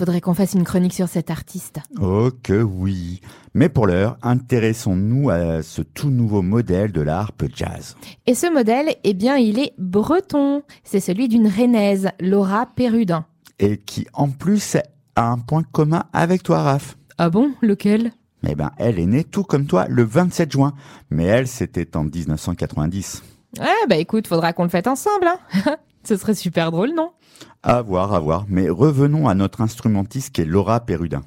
Faudrait 0.00 0.22
qu'on 0.22 0.32
fasse 0.32 0.54
une 0.54 0.64
chronique 0.64 0.94
sur 0.94 1.08
cet 1.08 1.30
artiste. 1.30 1.80
Oh 2.00 2.30
que 2.42 2.62
oui. 2.62 3.20
Mais 3.52 3.68
pour 3.68 3.86
l'heure, 3.86 4.16
intéressons-nous 4.22 5.28
à 5.28 5.62
ce 5.62 5.82
tout 5.82 6.08
nouveau 6.08 6.40
modèle 6.40 6.90
de 6.90 7.02
la 7.02 7.18
harpe 7.18 7.44
jazz. 7.54 7.96
Et 8.26 8.34
ce 8.34 8.50
modèle, 8.50 8.94
eh 9.04 9.12
bien, 9.12 9.36
il 9.36 9.58
est 9.58 9.74
breton. 9.76 10.62
C'est 10.84 11.00
celui 11.00 11.28
d'une 11.28 11.48
rennaise, 11.48 12.08
Laura 12.18 12.64
Pérudin. 12.64 13.26
Et 13.58 13.76
qui, 13.76 14.06
en 14.14 14.30
plus, 14.30 14.78
a 15.16 15.30
un 15.30 15.36
point 15.36 15.64
commun 15.70 16.04
avec 16.14 16.42
toi, 16.42 16.62
Raph. 16.62 16.96
Ah 17.18 17.28
bon? 17.28 17.50
Lequel? 17.60 18.12
Eh 18.48 18.54
ben, 18.54 18.70
elle 18.78 18.98
est 18.98 19.04
née 19.04 19.24
tout 19.24 19.44
comme 19.44 19.66
toi 19.66 19.84
le 19.86 20.02
27 20.02 20.50
juin. 20.50 20.72
Mais 21.10 21.24
elle, 21.24 21.46
c'était 21.46 21.94
en 21.94 22.04
1990. 22.04 23.22
Ah 23.60 23.66
bah 23.86 23.96
écoute, 23.96 24.26
faudra 24.26 24.54
qu'on 24.54 24.62
le 24.62 24.70
fête 24.70 24.86
ensemble. 24.86 25.26
Hein 25.26 25.76
Ce 26.04 26.16
serait 26.16 26.34
super 26.34 26.70
drôle, 26.70 26.92
non? 26.94 27.10
À 27.62 27.82
voir, 27.82 28.12
à 28.14 28.20
voir. 28.20 28.46
Mais 28.48 28.68
revenons 28.68 29.28
à 29.28 29.34
notre 29.34 29.60
instrumentiste 29.60 30.34
qui 30.34 30.42
est 30.42 30.46
Laura 30.46 30.80
Pérudin. 30.80 31.22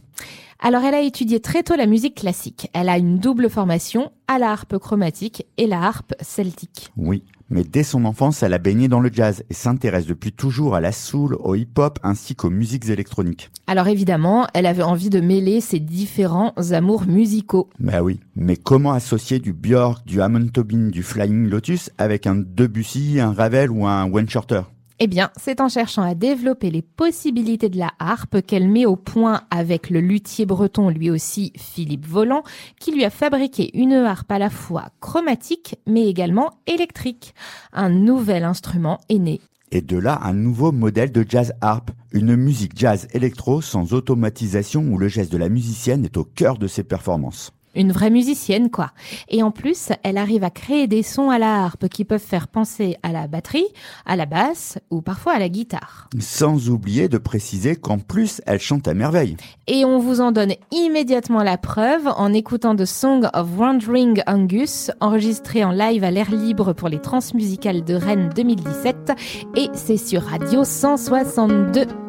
Alors 0.65 0.86
elle 0.86 0.95
a 0.95 1.02
étudié 1.02 1.41
très 1.41 1.62
tôt 1.62 1.76
la 1.76 1.88
musique 1.88 2.15
classique. 2.15 2.69
Elle 2.73 2.88
a 2.88 2.97
une 2.97 3.19
double 3.19 3.49
formation 3.49 4.13
à 4.30 4.39
la 4.39 4.49
harpe 4.49 4.78
chromatique 4.78 5.45
et 5.58 5.67
la 5.67 5.82
harpe 5.82 6.13
celtique. 6.21 6.89
Oui. 6.95 7.26
Mais 7.49 7.65
dès 7.65 7.84
son 7.84 8.06
enfance, 8.06 8.43
elle 8.43 8.54
a 8.54 8.60
baigné 8.60 8.88
dans 8.88 9.02
le 9.02 9.12
jazz 9.12 9.43
et 9.49 9.54
s'intéresse 9.54 10.06
depuis 10.06 10.32
toujours 10.32 10.73
à 10.73 10.80
la 10.80 10.93
soul, 10.93 11.36
au 11.36 11.56
hip-hop 11.56 11.99
ainsi 12.02 12.36
qu'aux 12.36 12.49
musiques 12.49 12.88
électroniques. 12.88 13.52
Alors 13.67 13.89
évidemment, 13.89 14.47
elle 14.54 14.65
avait 14.65 14.84
envie 14.84 15.10
de 15.10 15.19
mêler 15.19 15.60
ses 15.60 15.82
différents 15.82 16.54
amours 16.71 17.08
musicaux. 17.08 17.69
Bah 17.82 18.02
oui, 18.02 18.21
mais 18.38 18.56
comment 18.56 18.93
associer 18.93 19.39
du 19.39 19.52
Björk, 19.52 20.06
du 20.06 20.21
Hammond 20.21 20.47
Tobin, 20.47 20.88
du 20.88 21.04
Flying 21.04 21.49
Lotus 21.49 21.89
avec 21.97 22.26
un 22.26 22.36
Debussy, 22.36 23.19
un 23.19 23.34
Ravel 23.34 23.69
ou 23.69 23.86
un 23.86 24.10
Wayne 24.10 24.30
Shorter? 24.30 24.62
Eh 25.00 25.08
bien, 25.08 25.32
c'est 25.38 25.60
en 25.60 25.70
cherchant 25.70 26.04
à 26.04 26.14
développer 26.16 26.70
les 26.70 26.82
possibilités 26.82 27.70
de 27.70 27.80
la 27.80 27.92
harpe 28.00 28.42
qu'elle 28.42 28.68
met 28.68 28.86
au 28.86 28.96
point 28.96 29.42
avec 29.50 29.90
le 29.90 30.02
luthier 30.02 30.46
breton, 30.46 30.90
lui 30.90 31.10
aussi 31.10 31.52
Philippe 31.58 32.06
Volant, 32.06 32.44
qui 32.80 32.92
lui 32.94 33.04
a 33.04 33.10
fabriqué 33.10 33.72
une 33.78 33.94
harpe 33.94 34.32
à 34.32 34.40
la 34.40 34.50
fois 34.50 34.90
chromatique 35.00 35.76
mais 35.88 36.08
également 36.08 36.52
électrique. 36.68 37.34
Un 37.72 37.90
nouvel 37.90 38.44
instrument 38.44 39.00
est 39.10 39.20
né. 39.20 39.42
Et 39.72 39.82
de 39.82 39.98
là, 39.98 40.20
un 40.22 40.34
nouveau 40.34 40.72
modèle 40.72 41.12
de 41.12 41.26
jazz 41.28 41.54
harp, 41.60 41.90
une 42.12 42.36
musique 42.36 42.74
jazz 42.78 43.08
électro 43.14 43.62
sans 43.62 43.94
automatisation 43.94 44.84
où 44.84 45.00
le 45.00 45.08
geste 45.08 45.32
de 45.32 45.38
la 45.38 45.50
musicienne 45.50 46.06
est 46.06 46.18
au 46.18 46.24
cœur 46.24 46.60
de 46.60 46.68
ses 46.68 46.84
performances. 46.84 47.52
Une 47.76 47.92
vraie 47.92 48.10
musicienne, 48.10 48.70
quoi. 48.70 48.92
Et 49.30 49.42
en 49.42 49.52
plus, 49.52 49.90
elle 50.04 50.18
arrive 50.18 50.44
à 50.44 50.50
créer 50.50 50.88
des 50.88 51.04
sons 51.04 51.30
à 51.30 51.40
la 51.40 51.64
harpe 51.64 51.88
qui 51.90 52.06
peuvent 52.06 52.20
faire 52.20 52.48
penser 52.48 52.98
à 53.04 53.12
la 53.12 53.28
batterie, 53.28 53.68
à 54.06 54.16
la 54.16 54.26
basse 54.26 54.78
ou 54.92 55.02
parfois 55.02 55.34
à 55.34 55.40
la 55.40 55.50
guitare. 55.50 56.10
Sans 56.20 56.70
oublier 56.70 57.08
de 57.08 57.18
préciser 57.18 57.76
qu'en 57.76 57.98
plus, 57.98 58.42
elle 58.46 58.60
chante 58.60 58.88
à 58.88 58.94
merveille. 58.94 59.38
Et 59.68 59.86
on 59.86 60.00
vous 60.00 60.22
en 60.22 60.32
donne 60.32 60.54
immédiatement 60.72 61.44
la 61.44 61.58
preuve 61.58 62.08
en 62.16 62.34
écoutant 62.34 62.76
The 62.76 62.86
Song 62.86 63.28
of 63.34 63.58
Wandering 63.58 64.22
Angus, 64.28 64.92
enregistré 65.00 65.64
en 65.64 65.72
live 65.72 66.04
à 66.04 66.12
l'air 66.12 66.32
libre 66.32 66.74
pour 66.74 66.90
les 66.90 67.00
Transmusicales 67.00 67.84
de 67.84 67.96
Rennes 67.96 68.30
2017. 68.36 69.14
Et 69.56 69.70
c'est 69.74 69.98
sur 69.98 70.24
Radio 70.24 70.64
162. 70.64 72.03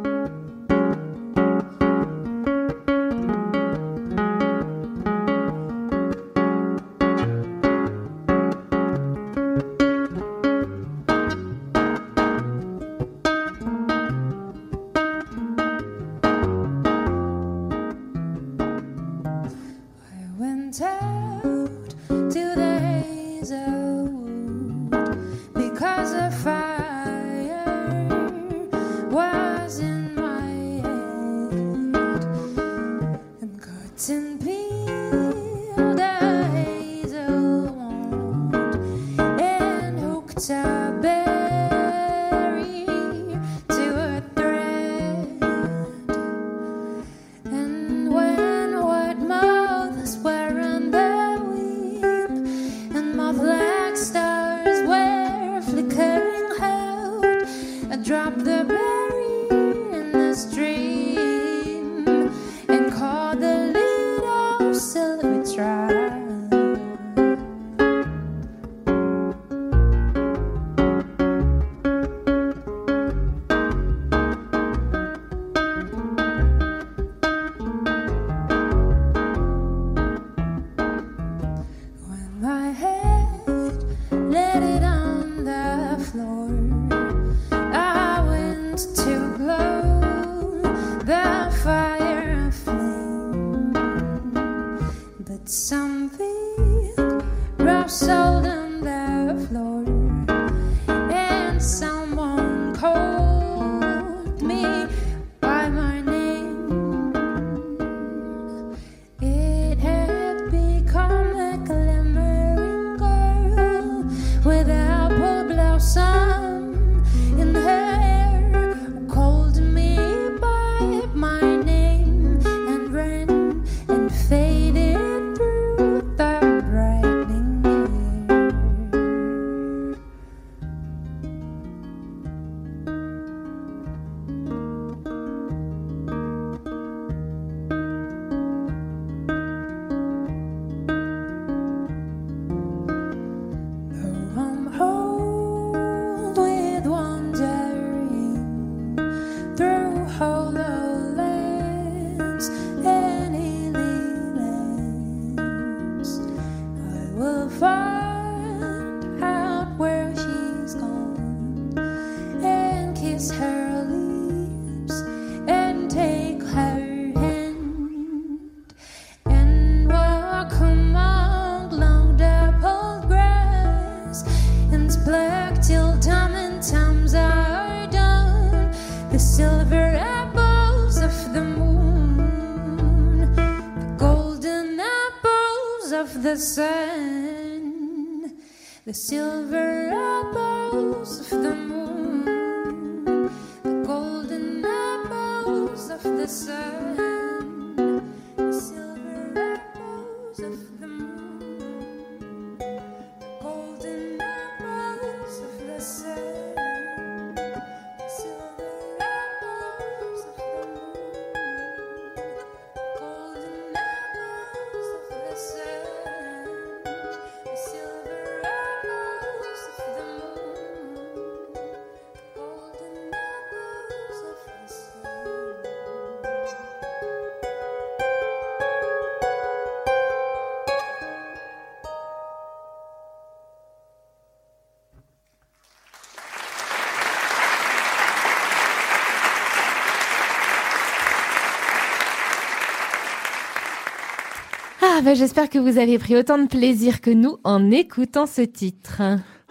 Bah, 245.05 245.13
j'espère 245.13 245.51
que 245.51 245.59
vous 245.59 245.77
avez 245.77 245.99
pris 245.99 246.17
autant 246.17 246.39
de 246.39 246.47
plaisir 246.47 247.03
que 247.03 247.11
nous 247.11 247.37
en 247.45 247.71
écoutant 247.71 248.25
ce 248.27 248.41
titre. 248.41 249.03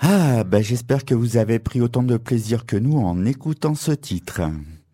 Ah, 0.01 0.43
bah 0.43 0.61
j'espère 0.61 1.05
que 1.05 1.13
vous 1.13 1.37
avez 1.37 1.59
pris 1.59 1.79
autant 1.79 2.01
de 2.01 2.17
plaisir 2.17 2.65
que 2.65 2.75
nous 2.75 2.97
en 2.97 3.23
écoutant 3.25 3.75
ce 3.75 3.91
titre. 3.91 4.41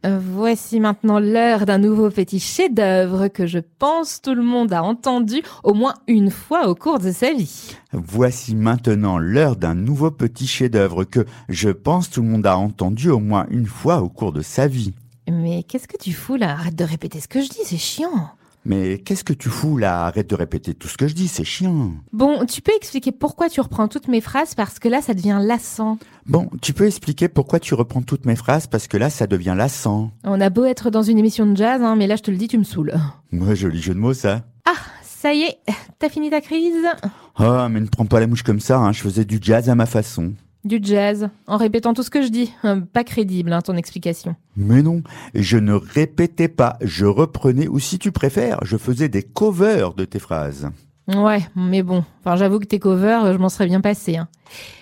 Voici 0.03 0.81
maintenant 0.81 1.19
l'heure 1.19 1.65
d'un 1.65 1.77
nouveau 1.77 2.09
petit 2.09 2.41
chef-d'œuvre 2.41 3.29
que 3.29 3.47
je 3.47 3.59
pense 3.79 4.21
tout 4.21 4.35
le 4.35 4.43
monde 4.43 4.73
a 4.73 4.83
entendu 4.83 5.41
au 5.63 5.73
moins 5.73 5.93
une 6.07 6.29
fois 6.29 6.67
au 6.67 6.75
cours 6.75 6.99
de 6.99 7.11
sa 7.11 7.33
vie. 7.33 7.77
Voici 7.93 8.53
maintenant 8.53 9.17
l'heure 9.17 9.55
d'un 9.55 9.75
nouveau 9.75 10.11
petit 10.11 10.47
chef-d'œuvre 10.47 11.05
que 11.05 11.25
je 11.47 11.69
pense 11.69 12.09
tout 12.09 12.21
le 12.21 12.27
monde 12.27 12.45
a 12.45 12.57
entendu 12.57 13.09
au 13.09 13.19
moins 13.19 13.45
une 13.49 13.65
fois 13.65 14.01
au 14.01 14.09
cours 14.09 14.33
de 14.33 14.41
sa 14.41 14.67
vie. 14.67 14.93
Mais 15.31 15.63
qu'est-ce 15.63 15.87
que 15.87 15.97
tu 15.97 16.11
fous 16.11 16.35
là? 16.35 16.51
Arrête 16.51 16.75
de 16.75 16.83
répéter 16.83 17.21
ce 17.21 17.29
que 17.29 17.41
je 17.41 17.49
dis, 17.49 17.63
c'est 17.63 17.77
chiant. 17.77 18.31
Mais 18.65 18.99
qu'est-ce 18.99 19.23
que 19.23 19.33
tu 19.33 19.49
fous 19.49 19.77
là? 19.77 20.05
Arrête 20.05 20.29
de 20.29 20.35
répéter 20.35 20.73
tout 20.73 20.87
ce 20.87 20.97
que 20.97 21.07
je 21.07 21.15
dis, 21.15 21.27
c'est 21.27 21.43
chiant. 21.43 21.93
Bon, 22.11 22.45
tu 22.45 22.61
peux 22.61 22.73
expliquer 22.75 23.11
pourquoi 23.11 23.49
tu 23.49 23.61
reprends 23.61 23.87
toutes 23.87 24.07
mes 24.07 24.21
phrases 24.21 24.53
parce 24.53 24.79
que 24.79 24.89
là 24.89 25.01
ça 25.01 25.13
devient 25.13 25.39
lassant. 25.41 25.97
Bon, 26.25 26.49
tu 26.61 26.73
peux 26.73 26.85
expliquer 26.85 27.29
pourquoi 27.29 27.59
tu 27.59 27.73
reprends 27.73 28.01
toutes 28.01 28.25
mes 28.25 28.35
phrases 28.35 28.67
parce 28.67 28.87
que 28.87 28.97
là 28.97 29.09
ça 29.09 29.27
devient 29.27 29.55
lassant. 29.57 30.11
On 30.23 30.41
a 30.41 30.49
beau 30.49 30.65
être 30.65 30.89
dans 30.89 31.03
une 31.03 31.17
émission 31.17 31.45
de 31.45 31.55
jazz, 31.55 31.81
hein, 31.81 31.95
mais 31.95 32.07
là 32.07 32.15
je 32.15 32.23
te 32.23 32.31
le 32.31 32.37
dis, 32.37 32.47
tu 32.47 32.57
me 32.57 32.63
saoules. 32.63 32.93
Moi, 33.31 33.55
joli 33.55 33.81
jeu 33.81 33.93
de 33.93 33.99
mots 33.99 34.13
ça. 34.13 34.43
Ah, 34.65 34.73
ça 35.03 35.33
y 35.33 35.41
est, 35.43 35.59
t'as 35.97 36.09
fini 36.09 36.29
ta 36.29 36.41
crise? 36.41 36.85
Oh, 37.39 37.67
mais 37.69 37.79
ne 37.79 37.87
prends 37.87 38.05
pas 38.05 38.19
la 38.19 38.27
mouche 38.27 38.43
comme 38.43 38.59
ça, 38.59 38.77
hein, 38.77 38.91
je 38.91 39.01
faisais 39.01 39.25
du 39.25 39.39
jazz 39.41 39.69
à 39.69 39.75
ma 39.75 39.85
façon. 39.85 40.33
Du 40.65 40.79
jazz, 40.81 41.29
en 41.47 41.55
répétant 41.57 41.93
tout 41.93 42.03
ce 42.03 42.09
que 42.09 42.21
je 42.21 42.27
dis. 42.27 42.51
Hum, 42.63 42.85
Pas 42.85 43.05
crédible, 43.05 43.53
hein, 43.53 43.61
ton 43.61 43.77
explication. 43.77 44.35
Mais 44.57 44.81
non, 44.81 45.01
je 45.33 45.57
ne 45.57 45.73
répétais 45.73 46.49
pas, 46.49 46.77
je 46.81 47.05
reprenais, 47.05 47.67
ou 47.69 47.79
si 47.79 47.97
tu 47.97 48.11
préfères, 48.11 48.59
je 48.63 48.75
faisais 48.75 49.07
des 49.07 49.23
covers 49.23 49.93
de 49.93 50.03
tes 50.03 50.19
phrases. 50.19 50.69
Ouais, 51.07 51.41
mais 51.55 51.81
bon, 51.81 52.03
enfin 52.19 52.35
j'avoue 52.35 52.59
que 52.59 52.65
tes 52.65 52.77
covers, 52.77 53.33
je 53.33 53.37
m'en 53.39 53.49
serais 53.49 53.65
bien 53.65 53.81
passé. 53.81 54.17
Hein. 54.17 54.27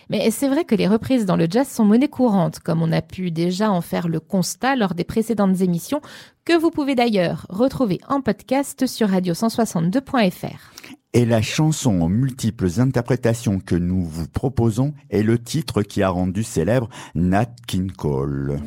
Mais 0.09 0.29
c'est 0.31 0.49
vrai 0.49 0.65
que 0.65 0.75
les 0.75 0.87
reprises 0.87 1.25
dans 1.25 1.37
le 1.37 1.47
jazz 1.49 1.67
sont 1.69 1.85
monnaie 1.85 2.09
courante, 2.09 2.59
comme 2.59 2.81
on 2.81 2.91
a 2.91 3.01
pu 3.01 3.31
déjà 3.31 3.71
en 3.71 3.79
faire 3.81 4.07
le 4.09 4.19
constat 4.19 4.75
lors 4.75 4.93
des 4.93 5.03
précédentes 5.05 5.61
émissions, 5.61 6.01
que 6.43 6.57
vous 6.57 6.69
pouvez 6.71 6.95
d'ailleurs 6.95 7.45
retrouver 7.49 7.99
en 8.09 8.19
podcast 8.21 8.87
sur 8.87 9.07
radio162.fr. 9.09 10.71
Et 11.13 11.25
la 11.25 11.41
chanson 11.41 12.01
aux 12.01 12.09
multiples 12.09 12.79
interprétations 12.79 13.59
que 13.59 13.75
nous 13.75 14.03
vous 14.03 14.27
proposons 14.27 14.93
est 15.09 15.23
le 15.23 15.39
titre 15.39 15.81
qui 15.81 16.03
a 16.03 16.09
rendu 16.09 16.43
célèbre 16.43 16.89
Nat 17.15 17.47
King 17.67 17.91
Cole. 17.91 18.59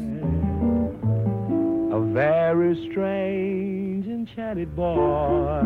a 1.92 1.98
very 1.98 2.76
strange, 2.90 4.06
enchanted 4.06 4.74
boy. 4.74 5.62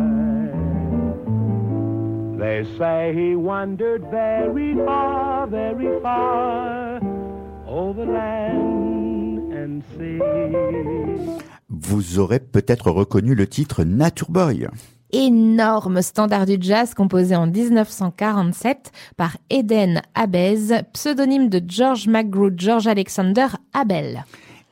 They 2.39 2.65
say 2.79 3.15
he 3.15 3.37
wandered 3.37 4.03
very 4.11 4.75
far, 4.85 5.47
very 5.47 6.01
far 6.03 7.01
over 7.67 8.05
land 8.05 9.53
and 9.53 9.83
sea. 9.97 10.19
Vous 11.69 12.19
aurez 12.19 12.41
peut-être 12.41 12.91
reconnu 12.91 13.35
le 13.35 13.47
titre 13.47 13.85
Nature 13.85 14.31
Boy. 14.31 14.69
Énorme 15.15 16.03
standard 16.03 16.45
du 16.45 16.57
jazz 16.61 16.93
composé 16.93 17.37
en 17.37 17.47
1947 17.47 18.91
par 19.17 19.37
Eden 19.49 20.03
Abez, 20.15 20.83
pseudonyme 20.93 21.49
de 21.49 21.63
George 21.67 22.09
McGrew 22.09 22.51
George 22.57 22.89
Alexander 22.89 23.47
Abel 23.73 24.25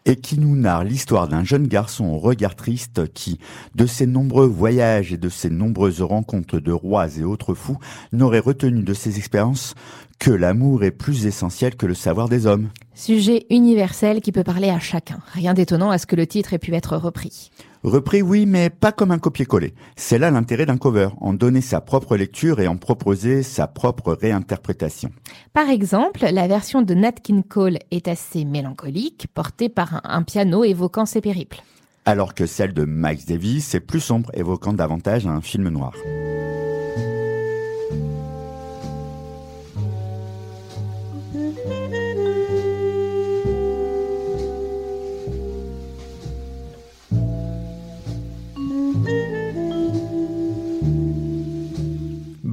et 0.05 0.17
qui 0.17 0.37
nous 0.37 0.57
narre 0.57 0.83
l'histoire 0.83 1.29
d'un 1.29 1.45
jeune 1.45 1.69
garçon 1.69 2.07
au 2.07 2.19
regard 2.19 2.57
triste 2.57 3.13
qui, 3.13 3.39
de 3.77 3.87
ses 3.87 4.07
nombreux 4.07 4.49
voyages 4.49 5.13
et 5.13 5.17
de 5.17 5.29
ses 5.29 5.49
nombreuses 5.49 6.03
rencontres 6.03 6.59
de 6.59 6.73
rois 6.73 7.07
et 7.19 7.23
autres 7.23 7.55
fous, 7.55 7.79
n'aurait 8.13 8.41
retenu 8.41 8.83
de 8.83 8.95
ses 8.95 9.19
expériences 9.19 9.77
que 10.19 10.33
l'amour 10.33 10.83
est 10.83 10.91
plus 10.91 11.27
essentiel 11.27 11.77
que 11.77 11.87
le 11.87 11.95
savoir 11.95 12.29
des 12.29 12.47
hommes. 12.47 12.71
Sujet 12.95 13.47
universel 13.49 14.21
qui 14.21 14.33
peut 14.33 14.43
parler 14.43 14.71
à 14.71 14.81
chacun. 14.81 15.21
Rien 15.35 15.55
d'étonnant 15.55 15.91
à 15.91 15.99
ce 15.99 16.07
que 16.07 16.17
le 16.17 16.27
titre 16.27 16.53
ait 16.53 16.59
pu 16.59 16.75
être 16.75 16.97
repris. 16.97 17.51
Repris, 17.83 18.23
oui, 18.23 18.47
mais 18.47 18.71
pas 18.71 18.93
comme 18.93 19.11
un 19.11 19.19
copier-coller. 19.19 19.75
C'est 19.97 20.19
là 20.19 20.31
l'intérêt 20.31 20.67
d'un 20.67 20.77
cover, 20.77 21.09
en 21.21 21.33
donner 21.33 21.61
sa 21.61 21.81
propre 21.81 22.17
lecture 22.17 22.61
et 22.61 22.69
en 22.69 22.77
proposer 22.77 23.43
sa 23.43 23.67
propre 23.67 24.13
réinterprétation. 24.13 25.11
Par 25.53 25.69
exemple, 25.69 26.25
la 26.31 26.47
version 26.47 26.83
de 26.83 26.95
Nat 26.95 27.13
King 27.13 27.43
Cole 27.43 27.79
est 27.91 28.07
assez 28.07 28.45
mélancolique, 28.45 29.27
portée 29.35 29.69
par 29.69 30.01
un, 30.05 30.23
piano 30.23 30.63
évoquant 30.63 31.07
ses 31.07 31.21
périples. 31.21 31.61
Alors 32.05 32.35
que 32.35 32.47
celle 32.47 32.73
de 32.73 32.85
Miles 32.85 33.25
Davis 33.27 33.75
est 33.75 33.81
plus 33.81 34.01
sombre, 34.01 34.31
évoquant 34.35 34.73
davantage 34.73 35.27
un 35.27 35.41
film 35.41 35.69
noir. 35.69 35.93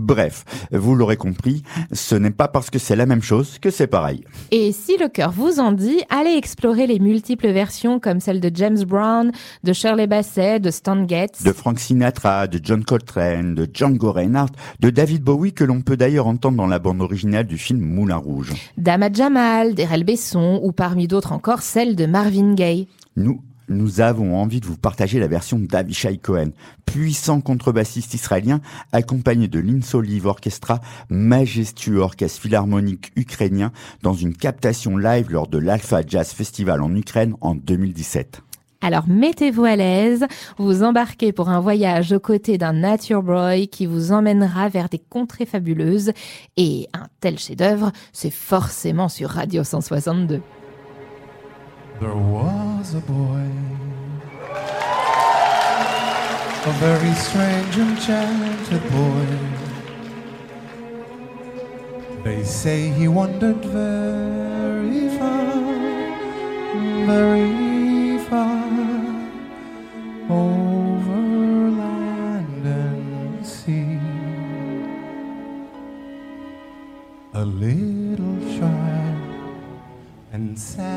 Bref, 0.09 0.43
vous 0.71 0.95
l'aurez 0.95 1.17
compris, 1.17 1.61
ce 1.91 2.15
n'est 2.15 2.31
pas 2.31 2.47
parce 2.47 2.71
que 2.71 2.79
c'est 2.79 2.95
la 2.95 3.05
même 3.05 3.21
chose 3.21 3.59
que 3.59 3.69
c'est 3.69 3.85
pareil. 3.85 4.23
Et 4.49 4.71
si 4.71 4.97
le 4.97 5.07
cœur 5.07 5.31
vous 5.31 5.59
en 5.59 5.71
dit, 5.71 6.01
allez 6.09 6.31
explorer 6.31 6.87
les 6.87 6.97
multiples 6.97 7.51
versions 7.51 7.99
comme 7.99 8.19
celle 8.19 8.39
de 8.39 8.49
James 8.51 8.83
Brown, 8.85 9.31
de 9.63 9.71
Shirley 9.71 10.07
Bassey, 10.07 10.59
de 10.59 10.71
Stan 10.71 11.07
Getz. 11.07 11.43
De 11.43 11.51
Frank 11.51 11.79
Sinatra, 11.79 12.47
de 12.47 12.59
John 12.63 12.83
Coltrane, 12.83 13.53
de 13.53 13.67
Django 13.71 14.11
Reinhardt, 14.11 14.53
de 14.79 14.89
David 14.89 15.21
Bowie 15.21 15.53
que 15.53 15.63
l'on 15.63 15.81
peut 15.81 15.95
d'ailleurs 15.95 16.25
entendre 16.25 16.57
dans 16.57 16.65
la 16.65 16.79
bande 16.79 17.01
originale 17.01 17.45
du 17.45 17.59
film 17.59 17.79
Moulin 17.79 18.17
Rouge. 18.17 18.51
d'Ahmad 18.77 19.15
Jamal, 19.15 19.75
d'Erel 19.75 20.05
Besson 20.05 20.59
ou 20.63 20.71
parmi 20.71 21.07
d'autres 21.07 21.33
encore 21.33 21.61
celle 21.61 21.95
de 21.95 22.07
Marvin 22.07 22.55
Gaye. 22.55 22.87
Nous, 23.15 23.41
nous 23.69 24.01
avons 24.01 24.35
envie 24.35 24.59
de 24.59 24.65
vous 24.65 24.77
partager 24.77 25.19
la 25.19 25.27
version 25.27 25.59
d'Avishai 25.59 26.17
Cohen, 26.17 26.49
puissant 26.85 27.41
contrebassiste 27.41 28.13
israélien, 28.13 28.61
accompagné 28.91 29.47
de 29.47 29.59
l'Insolive 29.59 30.25
Orchestra, 30.25 30.79
majestueux 31.09 31.99
orchestre 31.99 32.41
philharmonique 32.41 33.11
ukrainien, 33.15 33.71
dans 34.01 34.13
une 34.13 34.35
captation 34.35 34.97
live 34.97 35.31
lors 35.31 35.47
de 35.47 35.57
l'Alpha 35.57 36.01
Jazz 36.05 36.31
Festival 36.31 36.81
en 36.81 36.95
Ukraine 36.95 37.35
en 37.41 37.55
2017. 37.55 38.41
Alors 38.81 39.07
mettez-vous 39.09 39.65
à 39.65 39.75
l'aise, 39.75 40.25
vous 40.57 40.83
embarquez 40.83 41.33
pour 41.33 41.49
un 41.49 41.59
voyage 41.59 42.13
aux 42.13 42.19
côtés 42.19 42.57
d'un 42.57 42.73
Nature 42.73 43.23
Boy 43.23 43.67
qui 43.67 43.85
vous 43.85 44.13
emmènera 44.13 44.69
vers 44.69 44.87
des 44.87 44.99
contrées 44.99 45.45
fabuleuses 45.45 46.13
et 46.55 46.87
un 46.93 47.07
tel 47.19 47.37
chef-d'œuvre, 47.37 47.91
c'est 48.13 48.31
forcément 48.31 49.09
sur 49.09 49.31
Radio 49.31 49.65
162. 49.65 50.41
There 51.99 52.15
was 52.15 52.93
a 52.93 53.01
boy, 53.01 53.45
a 56.65 56.73
very 56.79 57.13
strange, 57.13 57.77
enchanted 57.77 58.83
boy. 58.89 59.27
They 62.23 62.43
say 62.45 62.89
he 62.89 63.09
wandered 63.09 63.65
very 63.65 65.09
far, 65.17 65.51
very 67.05 68.17
far, 68.29 68.63
over 70.29 71.21
land 71.81 72.65
and 72.65 73.45
sea. 73.45 73.99
A 77.33 77.43
little 77.43 78.39
shy 78.57 78.99
and 80.31 80.57
sad 80.57 80.88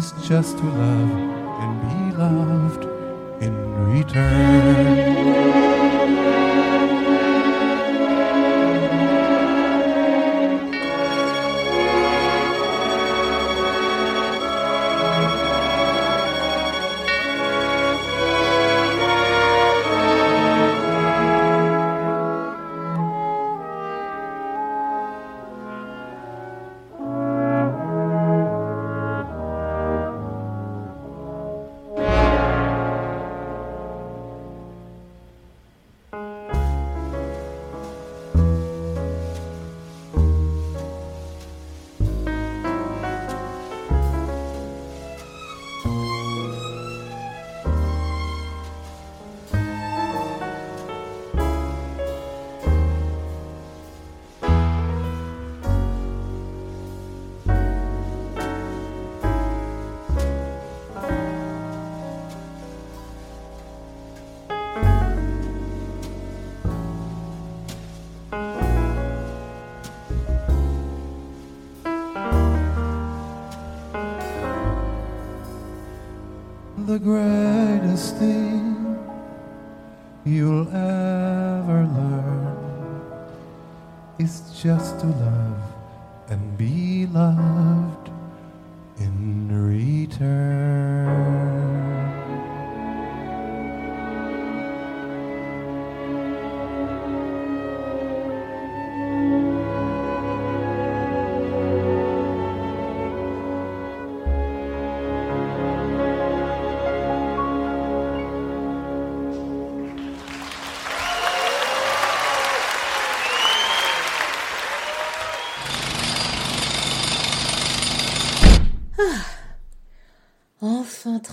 is 0.00 0.12
just 0.26 0.56
to 0.56 0.64
love 0.64 1.10
and 1.62 1.72
be 1.82 2.16
loved 2.16 2.84
in 3.42 3.54
return. 3.92 5.49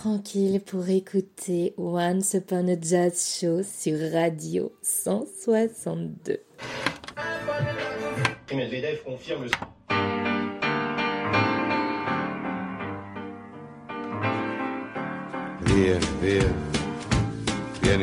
Tranquille 0.07 0.61
pour 0.61 0.87
écouter 0.87 1.73
Once 1.77 2.33
Upon 2.33 2.69
a 2.69 2.79
Jazz 2.79 3.37
Show 3.41 3.61
sur 3.61 3.99
Radio 4.13 4.71
162. 4.81 6.39
Et 8.49 8.55
Medvedev 8.55 9.03
confirme 9.03 9.43
le... 9.43 9.49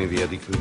Via 0.07 0.27
di 0.27 0.37
qui. 0.37 0.51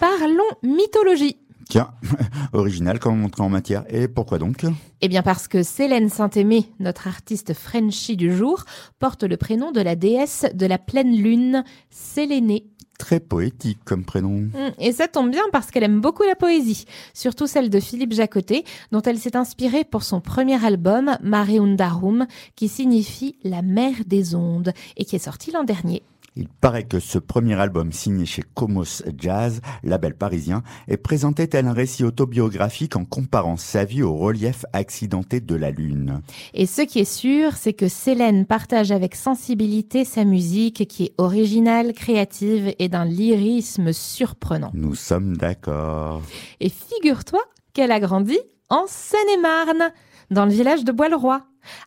Parlons 0.00 0.56
mythologie. 0.62 1.36
Tiens, 1.70 1.92
original 2.52 2.98
comme 2.98 3.24
entrée 3.24 3.44
en 3.44 3.48
matière. 3.48 3.84
Et 3.88 4.08
pourquoi 4.08 4.38
donc 4.38 4.66
Eh 5.00 5.06
bien 5.06 5.22
parce 5.22 5.46
que 5.46 5.62
Célène 5.62 6.08
Saint-Aimé, 6.08 6.66
notre 6.80 7.06
artiste 7.06 7.54
Frenchie 7.54 8.16
du 8.16 8.36
jour, 8.36 8.64
porte 8.98 9.22
le 9.22 9.36
prénom 9.36 9.70
de 9.70 9.80
la 9.80 9.94
déesse 9.94 10.46
de 10.52 10.66
la 10.66 10.78
pleine 10.78 11.14
lune, 11.16 11.62
Sélénée. 11.88 12.66
Très 12.98 13.20
poétique 13.20 13.78
comme 13.84 14.04
prénom. 14.04 14.30
Mm, 14.40 14.72
Et 14.80 14.90
ça 14.90 15.06
tombe 15.06 15.30
bien 15.30 15.44
parce 15.52 15.70
qu'elle 15.70 15.84
aime 15.84 16.00
beaucoup 16.00 16.24
la 16.24 16.34
poésie, 16.34 16.86
surtout 17.14 17.46
celle 17.46 17.70
de 17.70 17.78
Philippe 17.78 18.14
Jacotet, 18.14 18.64
dont 18.90 19.00
elle 19.02 19.18
s'est 19.18 19.36
inspirée 19.36 19.84
pour 19.84 20.02
son 20.02 20.20
premier 20.20 20.62
album, 20.64 21.16
Mariundarum, 21.22 22.26
qui 22.56 22.66
signifie 22.68 23.36
la 23.44 23.62
mer 23.62 23.92
des 24.06 24.34
ondes, 24.34 24.72
et 24.96 25.04
qui 25.04 25.14
est 25.16 25.20
sorti 25.20 25.52
l'an 25.52 25.62
dernier. 25.64 26.02
Il 26.36 26.48
paraît 26.48 26.84
que 26.84 27.00
ce 27.00 27.18
premier 27.18 27.54
album 27.54 27.92
signé 27.92 28.24
chez 28.24 28.42
Comos 28.54 29.02
Jazz, 29.18 29.60
label 29.82 30.14
parisien, 30.14 30.62
est 30.86 30.96
présenté 30.96 31.48
tel 31.48 31.66
un 31.66 31.72
récit 31.72 32.04
autobiographique 32.04 32.94
en 32.94 33.04
comparant 33.04 33.56
sa 33.56 33.84
vie 33.84 34.02
au 34.02 34.14
relief 34.14 34.64
accidenté 34.72 35.40
de 35.40 35.54
la 35.56 35.70
Lune. 35.70 36.20
Et 36.54 36.66
ce 36.66 36.82
qui 36.82 37.00
est 37.00 37.04
sûr, 37.04 37.56
c'est 37.56 37.72
que 37.72 37.88
Célène 37.88 38.46
partage 38.46 38.92
avec 38.92 39.16
sensibilité 39.16 40.04
sa 40.04 40.24
musique 40.24 40.86
qui 40.86 41.04
est 41.04 41.14
originale, 41.18 41.92
créative 41.94 42.74
et 42.78 42.88
d'un 42.88 43.04
lyrisme 43.04 43.92
surprenant. 43.92 44.70
Nous 44.72 44.94
sommes 44.94 45.36
d'accord. 45.36 46.22
Et 46.60 46.68
figure-toi 46.68 47.40
qu'elle 47.72 47.92
a 47.92 47.98
grandi 47.98 48.38
en 48.68 48.84
Seine-et-Marne, 48.86 49.92
dans 50.30 50.44
le 50.44 50.52
village 50.52 50.84
de 50.84 50.92
Bois-le-Roi, 50.92 51.42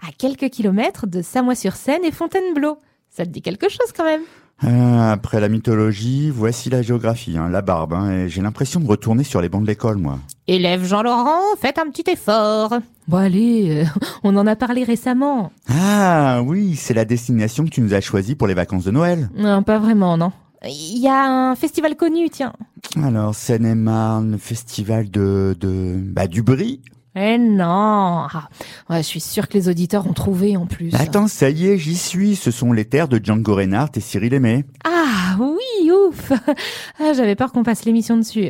à 0.05 0.11
quelques 0.11 0.49
kilomètres 0.49 1.07
de 1.07 1.21
Samois-sur-Seine 1.21 2.03
et 2.03 2.11
Fontainebleau. 2.11 2.77
Ça 3.15 3.25
te 3.25 3.29
dit 3.29 3.43
quelque 3.43 3.69
chose 3.69 3.91
quand 3.95 4.05
même? 4.05 4.23
Euh, 4.63 5.11
après 5.11 5.39
la 5.39 5.47
mythologie, 5.47 6.31
voici 6.31 6.71
la 6.71 6.81
géographie, 6.81 7.37
hein, 7.37 7.47
la 7.47 7.61
barbe, 7.61 7.93
hein, 7.93 8.11
et 8.11 8.29
j'ai 8.29 8.41
l'impression 8.41 8.79
de 8.79 8.87
retourner 8.87 9.23
sur 9.23 9.39
les 9.39 9.49
bancs 9.49 9.61
de 9.61 9.67
l'école, 9.67 9.97
moi. 9.97 10.17
Élève 10.47 10.83
Jean-Laurent, 10.83 11.55
faites 11.61 11.77
un 11.77 11.91
petit 11.91 12.09
effort. 12.09 12.73
Bon 13.07 13.17
allez, 13.17 13.83
euh, 13.83 13.99
on 14.23 14.35
en 14.35 14.47
a 14.47 14.55
parlé 14.55 14.83
récemment. 14.83 15.51
Ah 15.69 16.41
oui, 16.43 16.75
c'est 16.75 16.95
la 16.95 17.05
destination 17.05 17.65
que 17.65 17.69
tu 17.69 17.81
nous 17.81 17.93
as 17.93 18.01
choisie 18.01 18.33
pour 18.33 18.47
les 18.47 18.55
vacances 18.55 18.85
de 18.85 18.91
Noël. 18.91 19.29
Non, 19.35 19.61
pas 19.61 19.77
vraiment, 19.77 20.17
non. 20.17 20.31
Il 20.65 20.97
y 20.97 21.07
a 21.07 21.25
un 21.51 21.55
festival 21.55 21.95
connu, 21.95 22.31
tiens. 22.31 22.53
Alors, 22.95 23.35
Seine-et-Marne, 23.35 24.39
festival 24.39 25.11
de, 25.11 25.55
de, 25.59 25.97
bah, 25.97 26.25
du 26.25 26.41
brie. 26.41 26.81
Eh 27.15 27.37
non 27.37 28.27
Ah, 28.31 28.49
ouais, 28.89 28.97
Je 28.97 29.07
suis 29.07 29.19
sûre 29.19 29.47
que 29.47 29.53
les 29.53 29.69
auditeurs 29.69 30.07
ont 30.07 30.13
trouvé 30.13 30.57
en 30.57 30.65
plus. 30.65 30.93
Attends, 30.95 31.27
ça 31.27 31.49
y 31.49 31.67
est, 31.67 31.77
j'y 31.77 31.95
suis. 31.95 32.35
Ce 32.35 32.49
sont 32.49 32.73
les 32.73 32.85
terres 32.85 33.07
de 33.07 33.19
Django 33.23 33.55
Reinhardt 33.55 33.91
et 33.95 33.99
Cyril 33.99 34.33
Aimé. 34.33 34.65
Ah 34.83 35.37
oui, 35.39 35.91
ouf 35.91 36.31
ah, 36.99 37.13
J'avais 37.13 37.35
peur 37.35 37.51
qu'on 37.51 37.63
passe 37.63 37.85
l'émission 37.85 38.17
dessus. 38.17 38.49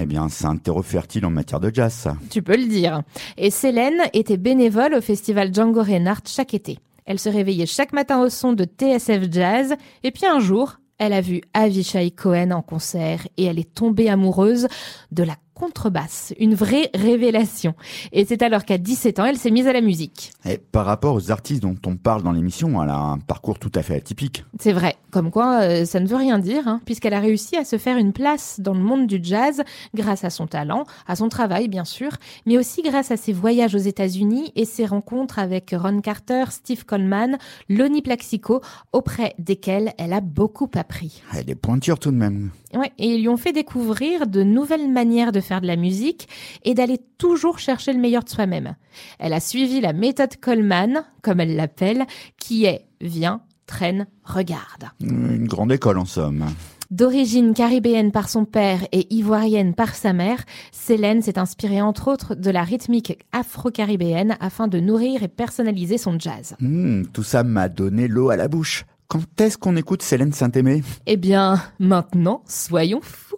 Eh 0.00 0.06
bien, 0.06 0.28
c'est 0.28 0.46
un 0.46 0.56
terreau 0.56 0.82
fertile 0.82 1.24
en 1.26 1.30
matière 1.30 1.60
de 1.60 1.70
jazz, 1.72 1.92
ça. 1.92 2.16
Tu 2.30 2.42
peux 2.42 2.56
le 2.56 2.66
dire. 2.66 3.02
Et 3.36 3.50
Célène 3.50 4.00
était 4.12 4.36
bénévole 4.36 4.94
au 4.94 5.00
festival 5.00 5.54
Django 5.54 5.82
Reinhardt 5.82 6.22
chaque 6.26 6.54
été. 6.54 6.78
Elle 7.06 7.18
se 7.18 7.28
réveillait 7.28 7.66
chaque 7.66 7.92
matin 7.92 8.20
au 8.22 8.30
son 8.30 8.52
de 8.54 8.64
TSF 8.64 9.30
Jazz. 9.30 9.74
Et 10.02 10.10
puis 10.10 10.26
un 10.26 10.40
jour, 10.40 10.78
elle 10.98 11.12
a 11.12 11.20
vu 11.20 11.42
Avishai 11.52 12.10
Cohen 12.10 12.50
en 12.50 12.62
concert 12.62 13.26
et 13.36 13.44
elle 13.44 13.58
est 13.58 13.74
tombée 13.74 14.08
amoureuse 14.08 14.68
de 15.12 15.22
la 15.22 15.36
contrebasse. 15.54 16.34
Une 16.38 16.54
vraie 16.54 16.90
révélation. 16.94 17.74
Et 18.12 18.24
c'est 18.24 18.42
alors 18.42 18.64
qu'à 18.64 18.78
17 18.78 19.20
ans, 19.20 19.24
elle 19.24 19.38
s'est 19.38 19.50
mise 19.50 19.66
à 19.66 19.72
la 19.72 19.80
musique. 19.80 20.32
Et 20.44 20.58
par 20.58 20.84
rapport 20.84 21.14
aux 21.14 21.30
artistes 21.30 21.62
dont 21.62 21.76
on 21.86 21.96
parle 21.96 22.22
dans 22.22 22.32
l'émission, 22.32 22.82
elle 22.82 22.90
a 22.90 22.98
un 22.98 23.18
parcours 23.18 23.58
tout 23.58 23.72
à 23.74 23.82
fait 23.82 23.96
atypique. 23.96 24.44
C'est 24.60 24.72
vrai. 24.72 24.96
Comme 25.10 25.30
quoi, 25.30 25.62
euh, 25.62 25.84
ça 25.84 26.00
ne 26.00 26.06
veut 26.06 26.16
rien 26.16 26.38
dire, 26.38 26.66
hein, 26.66 26.80
puisqu'elle 26.84 27.14
a 27.14 27.20
réussi 27.20 27.56
à 27.56 27.64
se 27.64 27.78
faire 27.78 27.96
une 27.96 28.12
place 28.12 28.58
dans 28.60 28.74
le 28.74 28.80
monde 28.80 29.06
du 29.06 29.20
jazz 29.22 29.62
grâce 29.94 30.24
à 30.24 30.30
son 30.30 30.46
talent, 30.46 30.84
à 31.06 31.16
son 31.16 31.28
travail, 31.28 31.68
bien 31.68 31.84
sûr, 31.84 32.10
mais 32.46 32.58
aussi 32.58 32.82
grâce 32.82 33.10
à 33.10 33.16
ses 33.16 33.32
voyages 33.32 33.74
aux 33.74 33.78
États-Unis 33.78 34.52
et 34.56 34.64
ses 34.64 34.86
rencontres 34.86 35.38
avec 35.38 35.74
Ron 35.76 36.00
Carter, 36.00 36.44
Steve 36.50 36.84
Coleman, 36.84 37.38
Lonnie 37.68 38.02
Plaxico, 38.02 38.60
auprès 38.92 39.34
desquels 39.38 39.92
elle 39.98 40.12
a 40.12 40.20
beaucoup 40.20 40.70
appris. 40.74 41.22
Elle 41.32 41.50
est 41.50 41.54
pointure 41.54 41.98
tout 41.98 42.10
de 42.10 42.16
même. 42.16 42.50
Ouais, 42.74 42.90
et 42.98 43.14
ils 43.14 43.20
lui 43.20 43.28
ont 43.28 43.36
fait 43.36 43.52
découvrir 43.52 44.26
de 44.26 44.42
nouvelles 44.42 44.90
manières 44.90 45.30
de 45.30 45.40
faire 45.44 45.60
de 45.60 45.66
la 45.66 45.76
musique 45.76 46.28
et 46.64 46.74
d'aller 46.74 46.98
toujours 47.18 47.58
chercher 47.58 47.92
le 47.92 48.00
meilleur 48.00 48.24
de 48.24 48.28
soi-même. 48.28 48.74
Elle 49.18 49.32
a 49.32 49.40
suivi 49.40 49.80
la 49.80 49.92
méthode 49.92 50.36
Coleman, 50.40 51.04
comme 51.22 51.40
elle 51.40 51.56
l'appelle, 51.56 52.04
qui 52.38 52.64
est 52.64 52.86
viens, 53.00 53.42
traîne, 53.66 54.06
regarde. 54.24 54.90
Une 55.00 55.46
grande 55.46 55.72
école, 55.72 55.98
en 55.98 56.04
somme. 56.04 56.46
D'origine 56.90 57.54
caribéenne 57.54 58.12
par 58.12 58.28
son 58.28 58.44
père 58.44 58.86
et 58.92 59.12
ivoirienne 59.12 59.74
par 59.74 59.94
sa 59.94 60.12
mère, 60.12 60.44
Célène 60.70 61.22
s'est 61.22 61.38
inspirée 61.38 61.80
entre 61.80 62.08
autres 62.08 62.34
de 62.34 62.50
la 62.50 62.62
rythmique 62.62 63.18
afro-caribéenne 63.32 64.36
afin 64.38 64.68
de 64.68 64.78
nourrir 64.78 65.22
et 65.22 65.28
personnaliser 65.28 65.98
son 65.98 66.18
jazz. 66.18 66.54
Hmm, 66.60 67.04
tout 67.12 67.22
ça 67.22 67.42
m'a 67.42 67.68
donné 67.68 68.06
l'eau 68.06 68.30
à 68.30 68.36
la 68.36 68.48
bouche. 68.48 68.84
Quand 69.08 69.40
est-ce 69.40 69.58
qu'on 69.58 69.76
écoute 69.76 70.02
Célène 70.02 70.32
Saint-Aimé? 70.32 70.82
Eh 71.06 71.16
bien, 71.16 71.60
maintenant, 71.78 72.42
soyons 72.46 73.00
fous. 73.02 73.33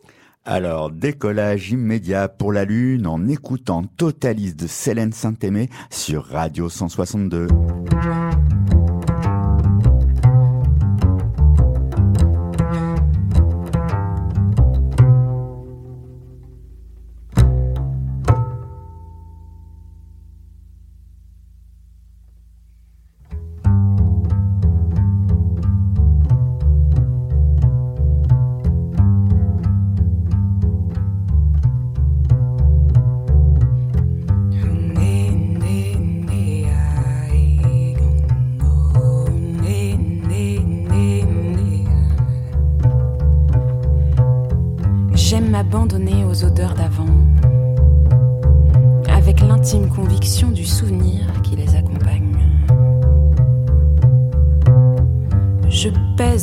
Alors, 0.48 0.92
décollage 0.92 1.72
immédiat 1.72 2.28
pour 2.28 2.52
la 2.52 2.64
Lune 2.64 3.08
en 3.08 3.26
écoutant 3.26 3.82
Totalise 3.82 4.54
de 4.54 4.68
Célène 4.68 5.12
Saint-Aimé 5.12 5.68
sur 5.90 6.24
Radio 6.24 6.68
162. 6.68 7.48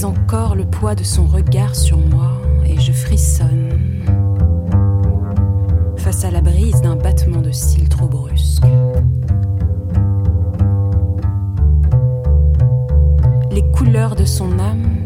Encore 0.03 0.55
le 0.55 0.65
poids 0.65 0.95
de 0.95 1.03
son 1.03 1.25
regard 1.25 1.75
sur 1.75 1.97
moi 1.97 2.31
et 2.65 2.79
je 2.79 2.91
frissonne 2.91 3.69
face 5.97 6.25
à 6.25 6.31
la 6.31 6.41
brise 6.41 6.81
d'un 6.81 6.95
battement 6.95 7.41
de 7.41 7.51
cils 7.51 7.89
trop 7.89 8.07
brusque. 8.07 8.63
Les 13.51 13.63
couleurs 13.71 14.15
de 14.15 14.25
son 14.25 14.59
âme 14.59 15.02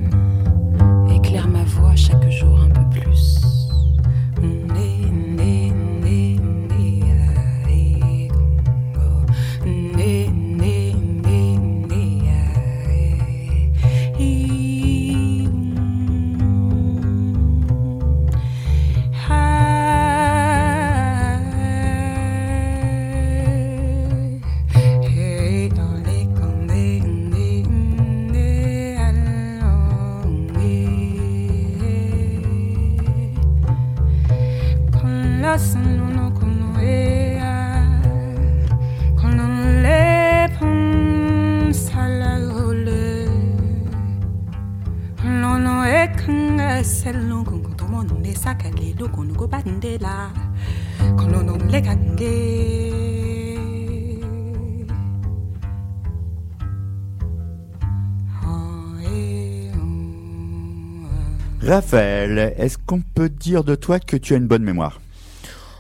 Raphaël, 61.82 62.56
est-ce 62.58 62.80
qu'on 62.80 63.02
peut 63.02 63.30
dire 63.30 63.64
de 63.64 63.76
toi 63.76 64.00
que 64.00 64.18
tu 64.18 64.34
as 64.34 64.38
une 64.38 64.48
bonne 64.48 64.64
mémoire? 64.64 65.00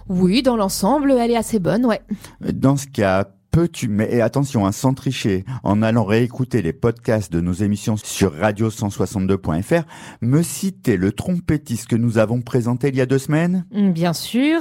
Oui, 0.07 0.43
dans 0.43 0.55
l'ensemble, 0.55 1.11
elle 1.13 1.31
est 1.31 1.35
assez 1.35 1.57
bonne, 1.57 1.87
ouais. 1.87 2.01
Dans 2.53 2.77
ce 2.77 2.85
cas, 2.85 3.25
peux-tu, 3.49 3.87
mais 3.87 4.21
attention, 4.21 4.67
hein, 4.67 4.71
sans 4.71 4.93
tricher, 4.93 5.43
en 5.63 5.81
allant 5.81 6.03
réécouter 6.03 6.61
les 6.61 6.71
podcasts 6.71 7.33
de 7.33 7.41
nos 7.41 7.53
émissions 7.53 7.97
sur 7.97 8.35
radio162.fr, 8.35 9.81
me 10.21 10.43
citer 10.43 10.97
le 10.97 11.11
trompettiste 11.13 11.87
que 11.87 11.95
nous 11.95 12.19
avons 12.19 12.41
présenté 12.41 12.89
il 12.89 12.95
y 12.95 13.01
a 13.01 13.07
deux 13.07 13.17
semaines? 13.17 13.65
Mm, 13.71 13.89
Bien 13.89 14.13
sûr, 14.13 14.59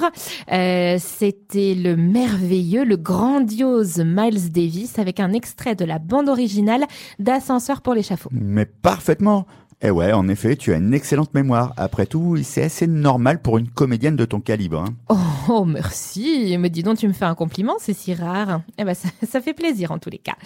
Euh, 0.51 0.97
c'était 0.99 1.75
le 1.75 1.97
merveilleux, 1.97 2.87
le 2.87 2.97
grandiose 2.97 3.99
Miles 3.99 4.51
Davis 4.53 4.99
avec 4.99 5.21
un 5.21 5.35
extrait 5.35 5.75
de 5.75 5.85
la 5.85 5.99
bande 5.99 6.31
originale 6.31 6.87
d'Ascenseur 7.19 7.83
pour 7.83 7.93
l'échafaud. 7.93 8.31
Mais 8.33 8.65
parfaitement 8.65 9.47
Eh 9.83 9.91
ouais, 9.91 10.13
en 10.13 10.27
effet, 10.29 10.57
tu 10.57 10.73
as 10.73 10.77
une 10.77 10.95
excellente 10.95 11.35
mémoire. 11.35 11.75
Après 11.77 12.07
tout, 12.07 12.39
c'est 12.43 12.63
assez 12.63 12.87
normal 12.87 13.43
pour 13.43 13.59
une 13.59 13.69
comédienne 13.69 14.17
de 14.17 14.25
ton 14.25 14.41
calibre. 14.41 14.81
hein. 14.81 14.95
Oh, 15.11 15.17
oh, 15.51 15.65
merci, 15.67 16.57
mais 16.59 16.71
dis 16.71 16.83
donc, 16.83 16.97
tu 16.97 17.07
me 17.07 17.13
fais 17.13 17.27
un 17.27 17.35
compliment, 17.35 17.75
c'est 17.79 17.93
si 17.93 18.15
rare. 18.15 18.63
Eh 18.79 18.85
ben, 18.85 18.95
ça, 18.95 19.09
ça 19.29 19.41
fait 19.43 19.53
plaisir 19.53 19.93
en 19.93 19.99
tous 19.99 20.11
les 20.11 20.19
cas. 20.19 20.37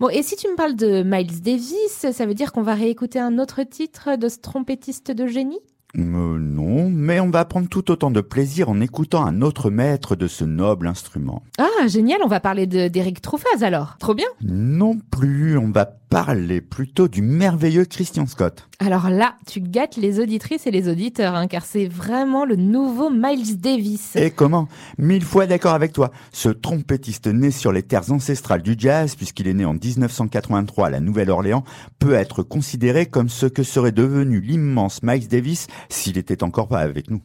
Bon, 0.00 0.08
et 0.08 0.22
si 0.24 0.34
tu 0.34 0.48
me 0.48 0.56
parles 0.56 0.74
de 0.74 1.04
Miles 1.04 1.42
Davis, 1.42 2.06
ça 2.12 2.26
veut 2.26 2.34
dire 2.34 2.52
qu'on 2.52 2.62
va 2.62 2.74
réécouter 2.74 3.20
un 3.20 3.38
autre 3.38 3.62
titre 3.62 4.16
de 4.16 4.28
ce 4.28 4.38
trompettiste 4.38 5.12
de 5.12 5.26
génie? 5.28 5.60
Euh, 5.94 6.38
non, 6.38 6.88
mais 6.88 7.20
on 7.20 7.28
va 7.28 7.44
prendre 7.44 7.68
tout 7.68 7.90
autant 7.90 8.10
de 8.10 8.22
plaisir 8.22 8.70
en 8.70 8.80
écoutant 8.80 9.26
un 9.26 9.42
autre 9.42 9.68
maître 9.68 10.16
de 10.16 10.26
ce 10.26 10.42
noble 10.42 10.86
instrument. 10.86 11.42
Ah, 11.58 11.86
génial, 11.86 12.20
on 12.24 12.28
va 12.28 12.40
parler 12.40 12.66
d'Eric 12.66 13.20
Truffaz 13.20 13.62
alors. 13.62 13.98
Trop 13.98 14.14
bien. 14.14 14.26
Non 14.40 14.96
plus, 15.10 15.58
on 15.58 15.70
va 15.70 15.84
parler 15.84 16.62
plutôt 16.62 17.08
du 17.08 17.20
merveilleux 17.20 17.84
Christian 17.84 18.26
Scott. 18.26 18.68
Alors 18.84 19.10
là, 19.10 19.36
tu 19.46 19.60
gâtes 19.60 19.96
les 19.96 20.18
auditrices 20.18 20.66
et 20.66 20.72
les 20.72 20.88
auditeurs, 20.88 21.36
hein, 21.36 21.46
car 21.46 21.64
c'est 21.64 21.86
vraiment 21.86 22.44
le 22.44 22.56
nouveau 22.56 23.10
Miles 23.10 23.60
Davis. 23.60 24.16
Et 24.16 24.32
comment? 24.32 24.66
Mille 24.98 25.22
fois 25.22 25.46
d'accord 25.46 25.74
avec 25.74 25.92
toi. 25.92 26.10
Ce 26.32 26.48
trompettiste 26.48 27.28
né 27.28 27.52
sur 27.52 27.70
les 27.70 27.84
terres 27.84 28.10
ancestrales 28.10 28.62
du 28.62 28.74
jazz, 28.76 29.14
puisqu'il 29.14 29.46
est 29.46 29.54
né 29.54 29.64
en 29.64 29.74
1983 29.74 30.88
à 30.88 30.90
la 30.90 30.98
Nouvelle-Orléans, 30.98 31.62
peut 32.00 32.14
être 32.14 32.42
considéré 32.42 33.06
comme 33.06 33.28
ce 33.28 33.46
que 33.46 33.62
serait 33.62 33.92
devenu 33.92 34.40
l'immense 34.40 35.04
Miles 35.04 35.28
Davis 35.28 35.68
s'il 35.88 36.18
était 36.18 36.42
encore 36.42 36.66
pas 36.66 36.80
avec 36.80 37.08
nous. 37.08 37.22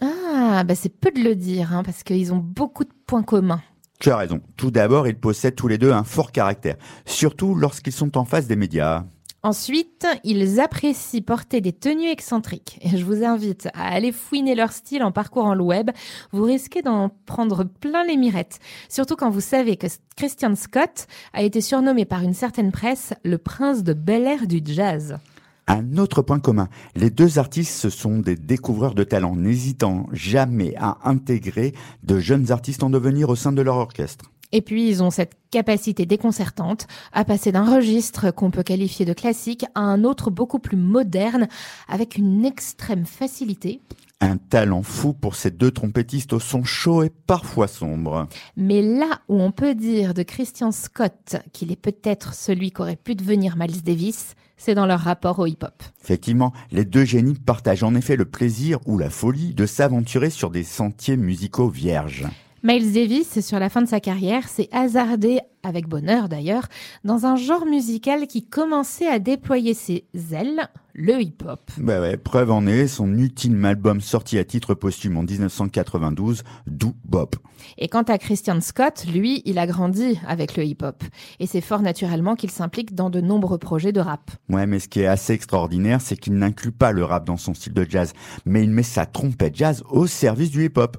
Ah, 0.00 0.64
bah 0.64 0.74
c'est 0.74 0.88
peu 0.88 1.10
de 1.10 1.20
le 1.20 1.34
dire, 1.34 1.74
hein, 1.74 1.82
parce 1.82 2.02
qu'ils 2.02 2.32
ont 2.32 2.38
beaucoup 2.38 2.84
de 2.84 2.92
points 3.06 3.22
communs. 3.22 3.60
Tu 4.00 4.10
as 4.10 4.16
raison. 4.16 4.40
Tout 4.56 4.70
d'abord, 4.70 5.06
ils 5.06 5.20
possèdent 5.20 5.54
tous 5.54 5.68
les 5.68 5.76
deux 5.76 5.92
un 5.92 6.04
fort 6.04 6.32
caractère, 6.32 6.76
surtout 7.04 7.54
lorsqu'ils 7.54 7.92
sont 7.92 8.16
en 8.16 8.24
face 8.24 8.46
des 8.46 8.56
médias. 8.56 9.04
Ensuite, 9.44 10.06
ils 10.24 10.58
apprécient 10.58 11.20
porter 11.20 11.60
des 11.60 11.74
tenues 11.74 12.08
excentriques. 12.08 12.78
Et 12.80 12.96
je 12.96 13.04
vous 13.04 13.24
invite 13.24 13.68
à 13.74 13.88
aller 13.92 14.10
fouiner 14.10 14.54
leur 14.54 14.72
style 14.72 15.02
en 15.02 15.12
parcourant 15.12 15.54
le 15.54 15.62
web. 15.62 15.90
Vous 16.32 16.44
risquez 16.44 16.80
d'en 16.80 17.10
prendre 17.26 17.64
plein 17.64 18.06
les 18.06 18.16
mirettes. 18.16 18.58
Surtout 18.88 19.16
quand 19.16 19.28
vous 19.28 19.42
savez 19.42 19.76
que 19.76 19.86
Christian 20.16 20.54
Scott 20.54 21.06
a 21.34 21.42
été 21.42 21.60
surnommé 21.60 22.06
par 22.06 22.22
une 22.22 22.32
certaine 22.32 22.72
presse 22.72 23.12
le 23.22 23.36
prince 23.36 23.84
de 23.84 23.92
Bel 23.92 24.26
Air 24.26 24.46
du 24.46 24.62
jazz. 24.64 25.18
Un 25.66 25.98
autre 25.98 26.22
point 26.22 26.40
commun, 26.40 26.70
les 26.96 27.10
deux 27.10 27.38
artistes 27.38 27.90
sont 27.90 28.20
des 28.20 28.36
découvreurs 28.36 28.94
de 28.94 29.04
talent, 29.04 29.36
n'hésitant 29.36 30.06
jamais 30.10 30.74
à 30.78 30.96
intégrer 31.04 31.74
de 32.02 32.18
jeunes 32.18 32.50
artistes 32.50 32.82
en 32.82 32.88
devenir 32.88 33.28
au 33.28 33.36
sein 33.36 33.52
de 33.52 33.60
leur 33.60 33.76
orchestre. 33.76 34.30
Et 34.54 34.62
puis, 34.62 34.88
ils 34.88 35.02
ont 35.02 35.10
cette 35.10 35.34
capacité 35.50 36.06
déconcertante 36.06 36.86
à 37.12 37.24
passer 37.24 37.50
d'un 37.50 37.74
registre 37.74 38.30
qu'on 38.30 38.52
peut 38.52 38.62
qualifier 38.62 39.04
de 39.04 39.12
classique 39.12 39.66
à 39.74 39.80
un 39.80 40.04
autre 40.04 40.30
beaucoup 40.30 40.60
plus 40.60 40.76
moderne, 40.76 41.48
avec 41.88 42.16
une 42.16 42.44
extrême 42.44 43.04
facilité. 43.04 43.80
Un 44.20 44.36
talent 44.36 44.84
fou 44.84 45.12
pour 45.12 45.34
ces 45.34 45.50
deux 45.50 45.72
trompettistes 45.72 46.32
au 46.32 46.38
son 46.38 46.62
chaud 46.62 47.02
et 47.02 47.10
parfois 47.10 47.66
sombre. 47.66 48.28
Mais 48.56 48.80
là 48.80 49.18
où 49.28 49.42
on 49.42 49.50
peut 49.50 49.74
dire 49.74 50.14
de 50.14 50.22
Christian 50.22 50.70
Scott 50.70 51.34
qu'il 51.52 51.72
est 51.72 51.76
peut-être 51.76 52.32
celui 52.32 52.70
qu'aurait 52.70 52.94
pu 52.94 53.16
devenir 53.16 53.56
Miles 53.56 53.82
Davis, 53.82 54.36
c'est 54.56 54.76
dans 54.76 54.86
leur 54.86 55.00
rapport 55.00 55.40
au 55.40 55.46
hip-hop. 55.46 55.82
Effectivement, 56.00 56.52
les 56.70 56.84
deux 56.84 57.04
génies 57.04 57.34
partagent 57.34 57.82
en 57.82 57.96
effet 57.96 58.14
le 58.14 58.24
plaisir 58.24 58.78
ou 58.86 58.98
la 58.98 59.10
folie 59.10 59.52
de 59.52 59.66
s'aventurer 59.66 60.30
sur 60.30 60.50
des 60.50 60.62
sentiers 60.62 61.16
musicaux 61.16 61.68
vierges. 61.68 62.28
Miles 62.66 62.94
Davis, 62.94 63.40
sur 63.40 63.58
la 63.58 63.68
fin 63.68 63.82
de 63.82 63.86
sa 63.86 64.00
carrière, 64.00 64.48
s'est 64.48 64.70
hasardé, 64.72 65.40
avec 65.62 65.86
bonheur 65.86 66.30
d'ailleurs, 66.30 66.68
dans 67.04 67.26
un 67.26 67.36
genre 67.36 67.66
musical 67.66 68.26
qui 68.26 68.42
commençait 68.42 69.06
à 69.06 69.18
déployer 69.18 69.74
ses 69.74 70.06
ailes, 70.32 70.70
le 70.94 71.20
hip-hop. 71.20 71.70
Bah 71.76 72.00
ouais, 72.00 72.16
preuve 72.16 72.50
en 72.50 72.66
est 72.66 72.88
son 72.88 73.12
ultime 73.18 73.62
album 73.66 74.00
sorti 74.00 74.38
à 74.38 74.44
titre 74.44 74.72
posthume 74.72 75.18
en 75.18 75.24
1992, 75.24 76.42
Do 76.66 76.94
Bop. 77.04 77.36
Et 77.76 77.88
quant 77.88 78.02
à 78.04 78.16
Christian 78.16 78.62
Scott, 78.62 79.04
lui, 79.12 79.42
il 79.44 79.58
a 79.58 79.66
grandi 79.66 80.18
avec 80.26 80.56
le 80.56 80.64
hip-hop. 80.64 81.04
Et 81.40 81.46
c'est 81.46 81.60
fort 81.60 81.82
naturellement 81.82 82.34
qu'il 82.34 82.50
s'implique 82.50 82.94
dans 82.94 83.10
de 83.10 83.20
nombreux 83.20 83.58
projets 83.58 83.92
de 83.92 84.00
rap. 84.00 84.30
Ouais, 84.48 84.66
mais 84.66 84.78
ce 84.78 84.88
qui 84.88 85.00
est 85.00 85.06
assez 85.06 85.34
extraordinaire, 85.34 86.00
c'est 86.00 86.16
qu'il 86.16 86.32
n'inclut 86.38 86.72
pas 86.72 86.92
le 86.92 87.04
rap 87.04 87.26
dans 87.26 87.36
son 87.36 87.52
style 87.52 87.74
de 87.74 87.84
jazz, 87.86 88.14
mais 88.46 88.62
il 88.62 88.70
met 88.70 88.82
sa 88.82 89.04
trompette 89.04 89.54
jazz 89.54 89.82
au 89.90 90.06
service 90.06 90.50
du 90.50 90.64
hip-hop. 90.64 90.96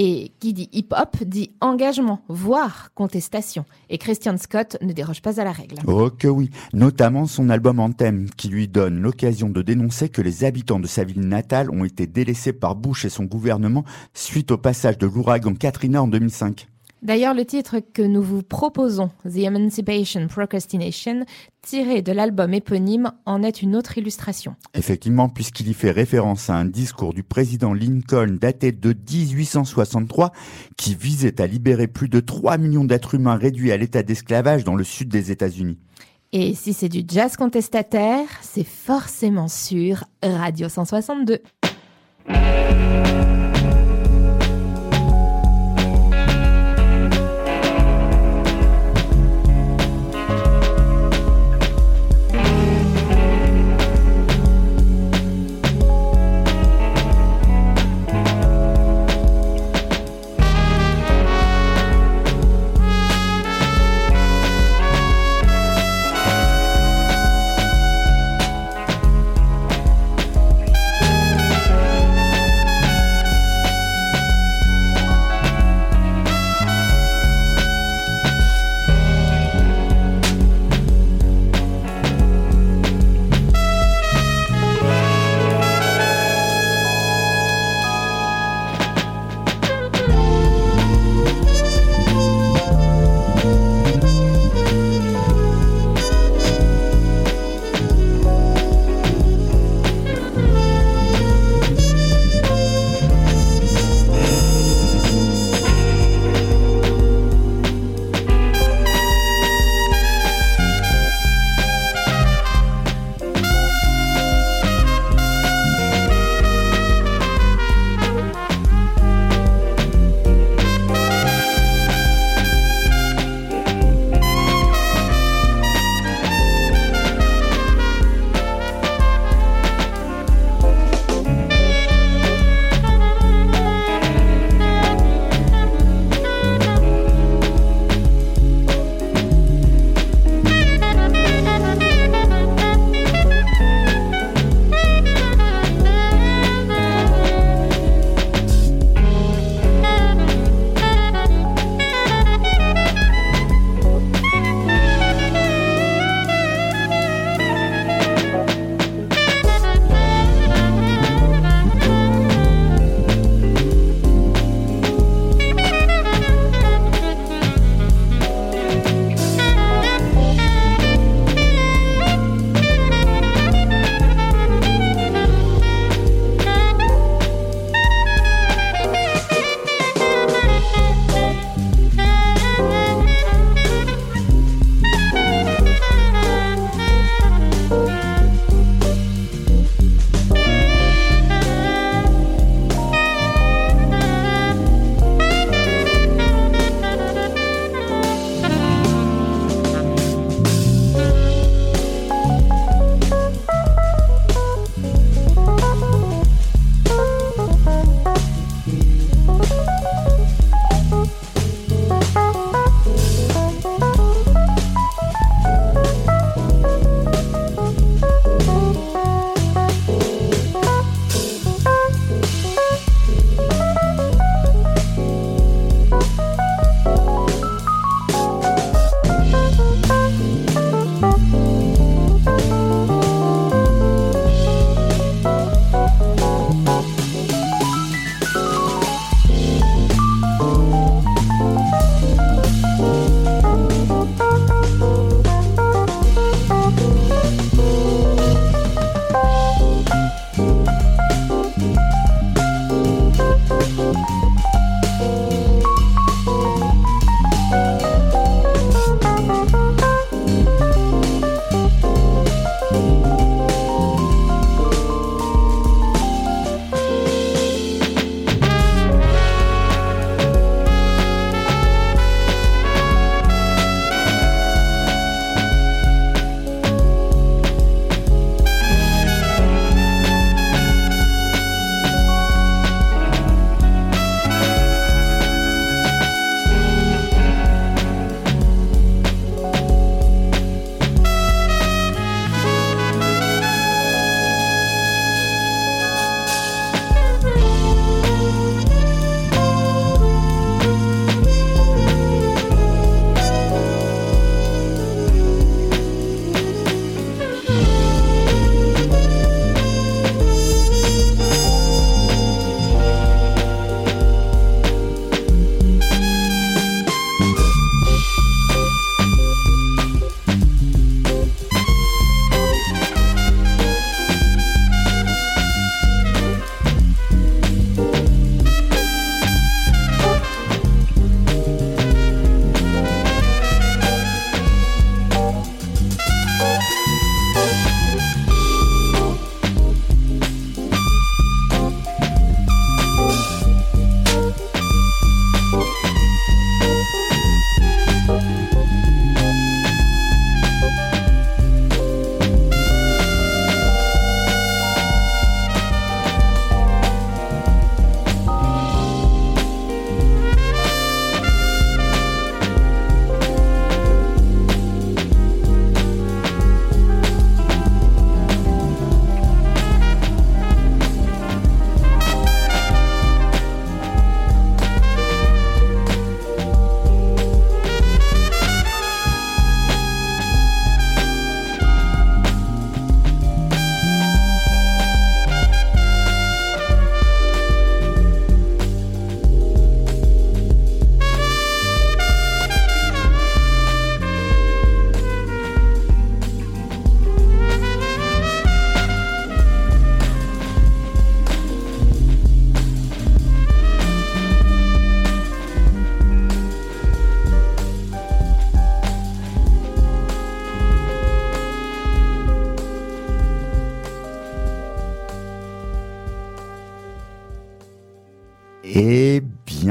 Et 0.00 0.30
qui 0.38 0.52
dit 0.52 0.68
hip-hop 0.72 1.16
dit 1.24 1.50
engagement, 1.60 2.22
voire 2.28 2.92
contestation. 2.94 3.64
Et 3.90 3.98
Christian 3.98 4.36
Scott 4.36 4.76
ne 4.80 4.92
déroge 4.92 5.22
pas 5.22 5.40
à 5.40 5.44
la 5.44 5.50
règle. 5.50 5.74
Oh 5.88 6.08
que 6.08 6.28
oui, 6.28 6.50
notamment 6.72 7.26
son 7.26 7.50
album 7.50 7.80
Anthem, 7.80 8.30
qui 8.30 8.46
lui 8.46 8.68
donne 8.68 9.00
l'occasion 9.00 9.48
de 9.48 9.60
dénoncer 9.60 10.08
que 10.08 10.22
les 10.22 10.44
habitants 10.44 10.78
de 10.78 10.86
sa 10.86 11.02
ville 11.02 11.26
natale 11.26 11.68
ont 11.72 11.84
été 11.84 12.06
délaissés 12.06 12.52
par 12.52 12.76
Bush 12.76 13.06
et 13.06 13.08
son 13.08 13.24
gouvernement 13.24 13.84
suite 14.14 14.52
au 14.52 14.56
passage 14.56 14.98
de 14.98 15.06
l'ouragan 15.08 15.54
Katrina 15.54 16.00
en 16.00 16.06
2005. 16.06 16.68
D'ailleurs, 17.02 17.34
le 17.34 17.44
titre 17.44 17.76
que 17.78 18.02
nous 18.02 18.22
vous 18.22 18.42
proposons, 18.42 19.10
The 19.24 19.38
Emancipation 19.38 20.26
Procrastination, 20.26 21.24
tiré 21.62 22.02
de 22.02 22.10
l'album 22.10 22.52
éponyme, 22.52 23.12
en 23.24 23.42
est 23.42 23.62
une 23.62 23.76
autre 23.76 23.98
illustration. 23.98 24.56
Effectivement, 24.74 25.28
puisqu'il 25.28 25.68
y 25.68 25.74
fait 25.74 25.92
référence 25.92 26.50
à 26.50 26.56
un 26.56 26.64
discours 26.64 27.14
du 27.14 27.22
président 27.22 27.72
Lincoln 27.72 28.38
daté 28.40 28.72
de 28.72 28.92
1863 28.92 30.32
qui 30.76 30.96
visait 30.96 31.40
à 31.40 31.46
libérer 31.46 31.86
plus 31.86 32.08
de 32.08 32.18
3 32.18 32.58
millions 32.58 32.84
d'êtres 32.84 33.14
humains 33.14 33.36
réduits 33.36 33.70
à 33.70 33.76
l'état 33.76 34.02
d'esclavage 34.02 34.64
dans 34.64 34.74
le 34.74 34.84
sud 34.84 35.08
des 35.08 35.30
États-Unis. 35.30 35.78
Et 36.32 36.54
si 36.54 36.72
c'est 36.72 36.88
du 36.88 37.04
jazz 37.06 37.36
contestataire, 37.36 38.26
c'est 38.42 38.66
forcément 38.66 39.48
sur 39.48 40.04
Radio 40.22 40.68
162. 40.68 41.40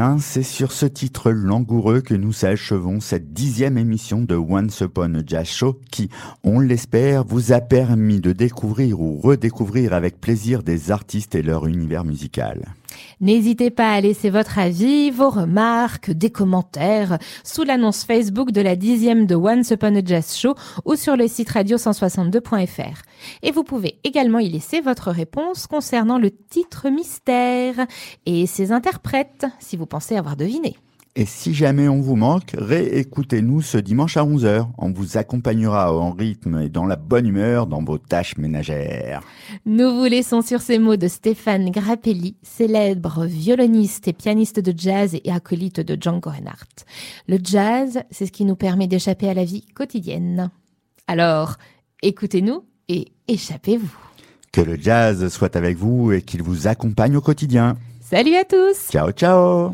Hein, 0.08 0.20
c'est 0.22 0.42
sur 0.42 0.72
ce 0.72 0.86
titre 0.86 1.32
langoureux 1.32 2.00
que 2.00 2.14
nous 2.14 2.46
achevons 2.46 3.02
cette 3.02 3.34
dixième 3.34 3.78
émission 3.78 4.22
de 4.22 4.36
Once 4.36 4.80
Upon 4.80 5.16
a 5.16 5.20
Jazz 5.28 5.48
Show 5.48 5.82
qui, 5.92 6.10
on 6.46 6.62
l'espère, 6.62 7.26
vous 7.26 7.52
a 7.52 7.60
permis 7.60 8.22
de 8.22 8.32
découvrir 8.32 9.02
ou 9.02 9.20
redécouvrir 9.20 9.92
avec 9.92 10.22
plaisir 10.22 10.64
des 10.64 10.92
artistes 10.92 11.36
et 11.36 11.42
leur 11.42 11.68
univers 11.68 12.06
musical. 12.06 12.70
N'hésitez 13.22 13.70
pas 13.70 13.92
à 13.92 14.02
laisser 14.02 14.30
votre 14.30 14.60
avis, 14.60 15.12
vos 15.12 15.30
remarques, 15.30 16.12
des 16.12 16.30
commentaires 16.30 17.18
sous 17.44 17.64
l'annonce 17.64 18.04
Facebook 18.04 18.52
de 18.52 18.62
la 18.62 18.76
dixième 18.76 19.26
de 19.26 19.36
Once 19.36 19.72
Upon 19.72 19.96
a 19.96 20.04
Jazz 20.04 20.36
Show 20.36 20.56
ou 20.86 20.96
sur 20.96 21.18
le 21.18 21.28
site 21.28 21.52
radio162.fr. 21.52 23.02
Et 23.44 23.52
vous 23.52 23.64
pouvez 23.64 24.00
également 24.04 24.40
y 24.40 24.50
laisser 24.50 24.82
votre 24.82 25.12
réponse 25.12 25.68
concernant 25.68 26.18
le 26.18 26.32
titre 26.32 26.90
mystère 26.90 27.76
et 28.26 28.46
ses 28.46 28.72
interprètes, 28.72 29.46
si 29.60 29.78
vous 29.78 29.86
pensez 29.86 30.16
avoir 30.16 30.36
deviné. 30.36 30.78
Et 31.20 31.26
si 31.26 31.56
jamais 31.56 31.88
on 31.88 32.00
vous 32.00 32.16
manque, 32.16 32.52
réécoutez-nous 32.56 33.64
ce 33.64 33.80
dimanche 33.80 34.18
à 34.18 34.24
11h. 34.24 34.68
On 34.78 34.92
vous 34.92 35.18
accompagnera 35.18 35.92
en 35.92 36.12
rythme 36.12 36.62
et 36.62 36.70
dans 36.70 36.86
la 36.86 36.96
bonne 36.96 37.26
humeur 37.26 37.66
dans 37.66 37.84
vos 37.84 37.98
tâches 37.98 38.38
ménagères. 38.38 39.24
Nous 39.66 39.98
vous 39.98 40.06
laissons 40.06 40.44
sur 40.44 40.62
ces 40.62 40.78
mots 40.78 40.96
de 40.96 41.08
Stéphane 41.08 41.72
Grappelli, 41.72 42.36
célèbre 42.44 43.26
violoniste 43.26 44.08
et 44.08 44.14
pianiste 44.14 44.60
de 44.60 44.72
jazz 44.78 45.16
et 45.16 45.32
acolyte 45.32 45.80
de 45.80 45.98
Django 46.00 46.30
Reinhardt. 46.30 46.86
Le 47.28 47.40
jazz, 47.44 48.00
c'est 48.12 48.28
ce 48.28 48.32
qui 48.32 48.46
nous 48.46 48.56
permet 48.56 48.86
d'échapper 48.86 49.28
à 49.28 49.34
la 49.34 49.44
vie 49.44 49.66
quotidienne. 49.74 50.52
Alors, 51.08 51.56
écoutez-nous 52.04 52.64
et 52.90 53.08
échappez-vous. 53.28 53.98
Que 54.52 54.62
le 54.62 54.78
jazz 54.80 55.28
soit 55.30 55.56
avec 55.56 55.78
vous 55.78 56.12
et 56.12 56.22
qu'il 56.22 56.44
vous 56.44 56.68
accompagne 56.68 57.18
au 57.18 57.22
quotidien. 57.22 57.76
Salut 58.02 58.36
à 58.36 58.44
tous 58.44 58.92
Ciao 58.92 59.10
ciao 59.10 59.74